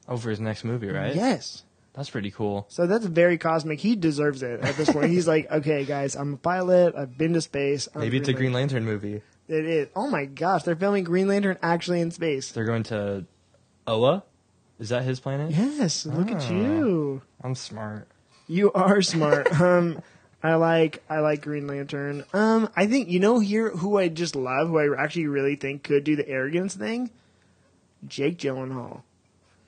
[0.07, 1.15] Oh, over his next movie, right?
[1.15, 1.63] Yes.
[1.93, 2.65] that's pretty cool.
[2.69, 3.79] So that's very cosmic.
[3.79, 5.09] He deserves it at this point.
[5.09, 6.95] He's like, okay, guys, I'm a pilot.
[6.95, 7.87] I've been to space.
[7.93, 9.21] I'm Maybe it's a Green Lantern movie.
[9.47, 9.87] It is.
[9.95, 12.51] Oh my gosh, they're filming Green Lantern actually in space.
[12.51, 13.25] They're going to
[13.87, 14.23] Oa.
[14.79, 15.51] Is that his planet?
[15.51, 16.51] Yes, look at Ah.
[16.51, 17.21] you.
[17.41, 18.07] I'm smart.
[18.47, 19.51] You are smart.
[19.61, 20.01] um,
[20.43, 22.23] I like I like Green Lantern.
[22.33, 25.83] Um, I think you know here who I just love, who I actually really think
[25.83, 27.09] could do the arrogance thing.
[28.07, 29.01] Jake Gyllenhaal.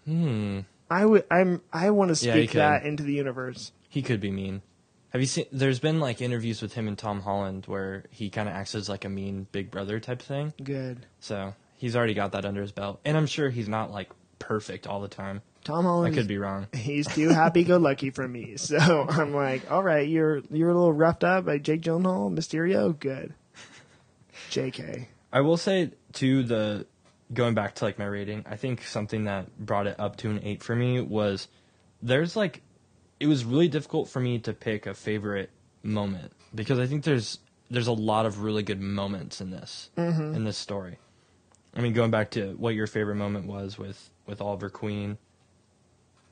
[0.05, 0.59] Hmm.
[0.89, 1.25] I would.
[1.31, 1.61] I'm.
[1.73, 2.59] I want to Yeah, he speak could.
[2.59, 3.71] that into the universe.
[3.89, 4.61] He could be mean.
[5.09, 5.45] Have you seen?
[5.51, 8.87] There's been like interviews with him and Tom Holland where he kind of acts as
[8.89, 10.53] like a mean big brother type thing.
[10.63, 11.05] Good.
[11.19, 14.09] So he's already got that under his belt, and I'm sure he's not like
[14.39, 15.41] perfect all the time.
[15.63, 16.13] Tom Holland.
[16.13, 16.67] I could be wrong.
[16.73, 18.55] He's too happy-go-lucky for me.
[18.57, 22.97] So I'm like, all right, you're you're a little roughed up by Jake Gyllenhaal, Mysterio.
[22.97, 23.33] Good.
[24.49, 25.07] J.K.
[25.31, 26.85] I will say to the
[27.33, 30.41] going back to like my rating, I think something that brought it up to an
[30.43, 31.47] eight for me was
[32.01, 32.61] there's like
[33.19, 35.49] it was really difficult for me to pick a favorite
[35.83, 40.35] moment because I think there's there's a lot of really good moments in this mm-hmm.
[40.35, 40.99] in this story.
[41.77, 45.17] I mean, going back to what your favorite moment was with with Oliver Queen,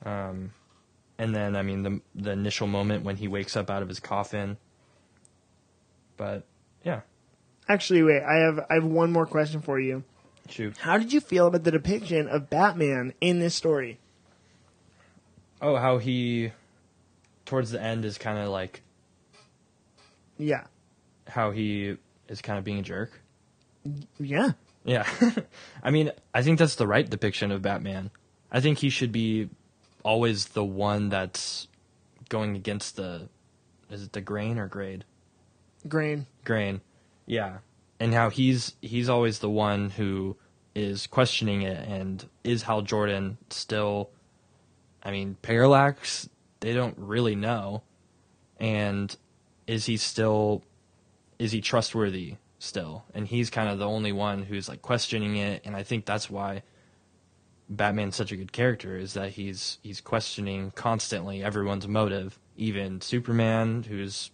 [0.04, 0.52] um,
[1.20, 4.00] and then I mean the the initial moment when he wakes up out of his
[4.00, 4.58] coffin.
[6.18, 6.44] But
[6.84, 7.02] yeah,
[7.70, 8.24] Actually, wait.
[8.24, 10.04] I have I have one more question for you.
[10.50, 10.76] shoot.
[10.78, 14.00] How did you feel about the depiction of Batman in this story?
[15.62, 16.52] Oh, how he
[17.46, 18.82] towards the end is kind of like
[20.38, 20.66] Yeah.
[21.28, 23.22] how he is kind of being a jerk.
[24.20, 24.54] Yeah.
[24.86, 25.08] Yeah.
[25.84, 28.12] I mean, I think that's the right depiction of Batman.
[28.52, 29.50] I think he should be
[30.04, 31.68] always the one that's
[32.30, 33.28] going against the
[33.90, 35.04] is it the grain or grade?
[35.88, 36.28] Grain.
[36.44, 36.82] Grain.
[37.26, 37.58] Yeah.
[38.00, 40.38] And how he's he's always the one who
[40.76, 44.10] is questioning it and is Hal Jordan still
[45.04, 46.30] I mean, Parallax,
[46.62, 47.84] they don't really know.
[48.60, 49.16] And
[49.68, 50.64] is he still
[51.38, 53.06] is he trustworthy still?
[53.14, 56.30] And he's kind of the only one who's like questioning it and I think that's
[56.30, 56.64] why
[57.70, 63.84] Batman's such a good character is that he's he's questioning constantly everyone's motive, even Superman
[63.84, 64.32] who's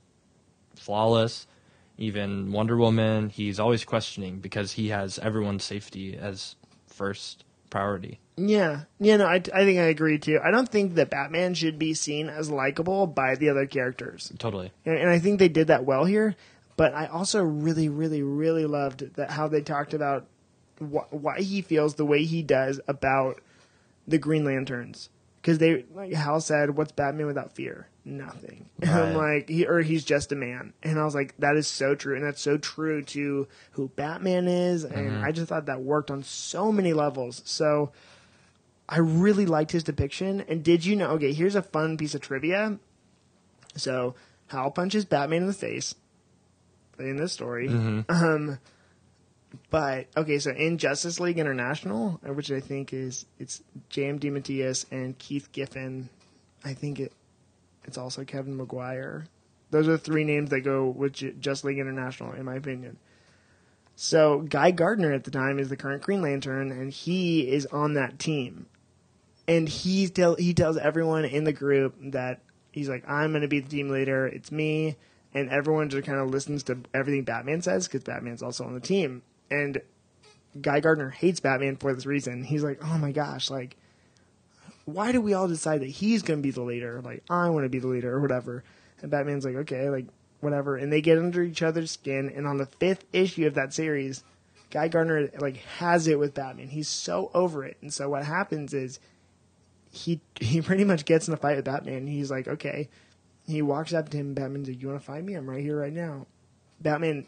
[0.76, 1.48] flawless,
[1.98, 6.56] even Wonder Woman, he's always questioning because he has everyone's safety as
[6.88, 8.20] first priority.
[8.38, 8.82] Yeah.
[9.00, 10.40] Yeah, no, I, I think I agree too.
[10.44, 14.32] I don't think that Batman should be seen as likable by the other characters.
[14.38, 14.72] Totally.
[14.86, 16.36] And, and I think they did that well here.
[16.82, 20.26] But I also really, really, really loved that how they talked about
[20.80, 23.40] wh- why he feels the way he does about
[24.08, 25.10] the Green Lanterns.
[25.40, 27.88] Because they, like Hal said, "What's Batman without fear?
[28.04, 30.74] Nothing." And I'm like, he or he's just a man.
[30.82, 34.48] And I was like, that is so true, and that's so true to who Batman
[34.48, 34.84] is.
[34.84, 35.24] And mm-hmm.
[35.24, 37.44] I just thought that worked on so many levels.
[37.46, 37.92] So
[38.90, 40.44] I really liked his depiction.
[40.48, 41.12] And did you know?
[41.12, 42.80] Okay, here's a fun piece of trivia.
[43.76, 44.16] So
[44.48, 45.94] Hal punches Batman in the face
[47.10, 47.68] in this story.
[48.10, 48.60] Um,
[49.70, 54.20] but okay, so in Justice League International, uh, which I think is it's J.M.
[54.20, 56.10] DeMatteis and Keith Giffen.
[56.64, 57.12] I think it
[57.84, 59.26] it's also Kevin Maguire.
[59.72, 62.98] Those are the three names that go with Ju- Justice League International, in my opinion.
[63.96, 67.94] So Guy Gardner at the time is the current Green Lantern, and he is on
[67.94, 68.66] that team.
[69.48, 72.42] And he tell he tells everyone in the group that
[72.72, 74.28] he's like, I'm going to be the team leader.
[74.28, 74.96] It's me.
[75.34, 78.80] And everyone just kind of listens to everything Batman says because Batman's also on the
[78.80, 79.22] team.
[79.50, 79.82] And
[80.60, 82.44] Guy Gardner hates Batman for this reason.
[82.44, 83.78] He's like, oh my gosh, like,
[84.86, 87.02] why do we all decide that he's going to be the leader?
[87.02, 88.64] Like, I want to be the leader or whatever.
[89.02, 90.06] And Batman's like, okay, like,
[90.42, 90.76] whatever.
[90.76, 92.32] And they get under each other's skin.
[92.36, 94.24] And on the fifth issue of that series,
[94.72, 96.70] Guy Gardner like has it with Batman.
[96.70, 97.78] He's so over it.
[97.82, 99.00] And so what happens is
[99.92, 102.08] he he pretty much gets in a fight with Batman.
[102.08, 102.90] He's like, okay.
[103.48, 104.34] He walks up to him.
[104.34, 105.34] Batman's like, "You want to fight me?
[105.34, 106.28] I'm right here, right now."
[106.80, 107.26] Batman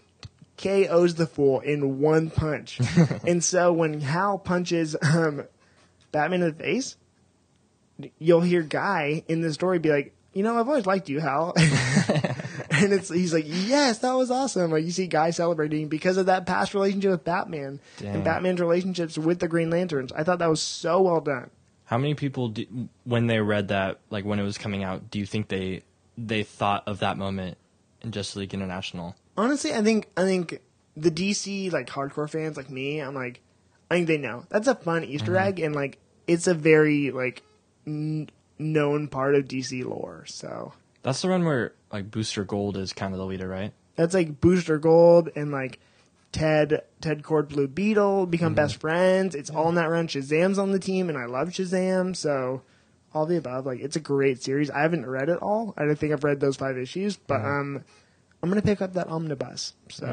[0.58, 2.80] KO's the fool in one punch.
[3.28, 5.46] and so when Hal punches um,
[6.12, 6.96] Batman in the face,
[8.20, 11.54] you'll hear Guy in the story be like, "You know, I've always liked you, Hal."
[11.58, 16.28] and it's he's like, "Yes, that was awesome." Like you see Guy celebrating because of
[16.28, 20.12] that past relationship with Batman and Batman's relationships with the Green Lanterns.
[20.12, 21.50] I thought that was so well done.
[21.86, 22.66] How many people, do,
[23.04, 25.84] when they read that, like when it was coming out, do you think they
[26.18, 27.58] they thought of that moment
[28.02, 29.16] in Justice League International?
[29.38, 30.62] Honestly, I think I think
[30.96, 33.42] the DC like hardcore fans like me, I'm like,
[33.90, 35.48] I think they know that's a fun Easter mm-hmm.
[35.48, 37.44] egg, and like it's a very like
[37.88, 40.26] n- known part of DC lore.
[40.28, 43.74] So That's the one where like Booster Gold is kind of the leader, right?
[43.96, 45.80] that's like Booster Gold and like
[46.32, 48.56] Ted Ted Kord Blue Beetle become mm-hmm.
[48.56, 49.36] best friends.
[49.36, 49.70] It's all mm-hmm.
[49.70, 50.08] in that run.
[50.08, 52.16] Shazam's on the team, and I love Shazam.
[52.16, 52.62] So
[53.14, 54.70] all the above, like it's a great series.
[54.70, 55.74] I haven't read it all.
[55.78, 57.84] I don't think I've read those five issues, but um,
[58.42, 59.74] I'm gonna pick up that omnibus.
[59.90, 60.06] So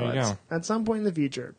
[0.50, 1.54] at, at some point in the future.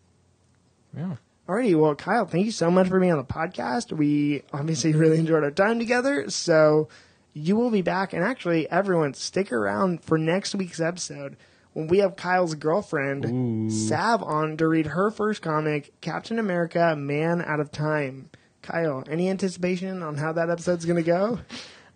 [0.96, 1.16] Yeah.
[1.48, 3.92] Alrighty, well, Kyle, thank you so much for being on the podcast.
[3.92, 6.88] We obviously really enjoyed our time together, so
[7.34, 8.14] you will be back.
[8.14, 11.36] And actually, everyone, stick around for next week's episode
[11.74, 17.42] when we have Kyle's girlfriend, Sav, on to read her first comic, Captain America: Man
[17.42, 18.30] Out of Time.
[18.62, 21.40] Kyle, any anticipation on how that episode's going to go?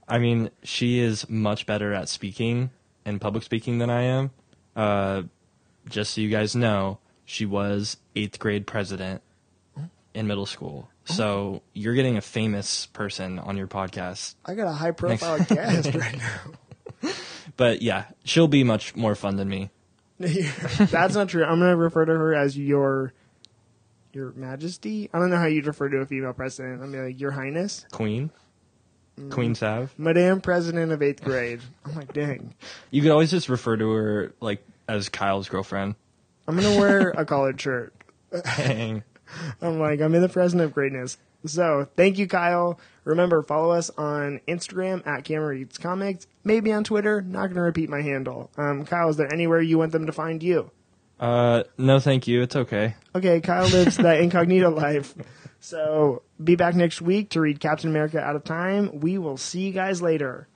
[0.07, 2.71] I mean, she is much better at speaking
[3.05, 4.31] and public speaking than I am.
[4.75, 5.23] Uh,
[5.89, 9.21] just so you guys know, she was eighth grade president
[10.13, 10.89] in middle school.
[11.05, 14.35] So you're getting a famous person on your podcast.
[14.43, 17.11] I got a high profile guest right now.
[17.57, 19.69] But yeah, she'll be much more fun than me.
[20.19, 21.43] That's not true.
[21.43, 23.13] I'm going to refer to her as your
[24.15, 25.09] your Majesty.
[25.13, 26.81] I don't know how you'd refer to a female president.
[26.81, 28.31] I mean, like Your Highness, Queen,
[29.29, 29.93] Queen Sav.
[29.97, 31.59] Madame President of eighth grade.
[31.85, 32.55] I'm like, dang.
[32.91, 35.95] You could always just refer to her like as Kyle's girlfriend.
[36.47, 37.93] I'm gonna wear a collared shirt.
[38.57, 39.03] Dang.
[39.61, 41.17] I'm like, I'm in the president of greatness.
[41.45, 42.79] So thank you, Kyle.
[43.03, 46.25] Remember, follow us on Instagram at Cameron Reads Comics.
[46.43, 47.21] Maybe on Twitter.
[47.21, 48.49] Not gonna repeat my handle.
[48.57, 50.71] Um, Kyle, is there anywhere you want them to find you?
[51.19, 52.41] Uh, no, thank you.
[52.41, 52.95] It's okay.
[53.13, 55.13] Okay, Kyle lives that incognito life.
[55.59, 58.99] So be back next week to read Captain America Out of Time.
[58.99, 60.47] We will see you guys later.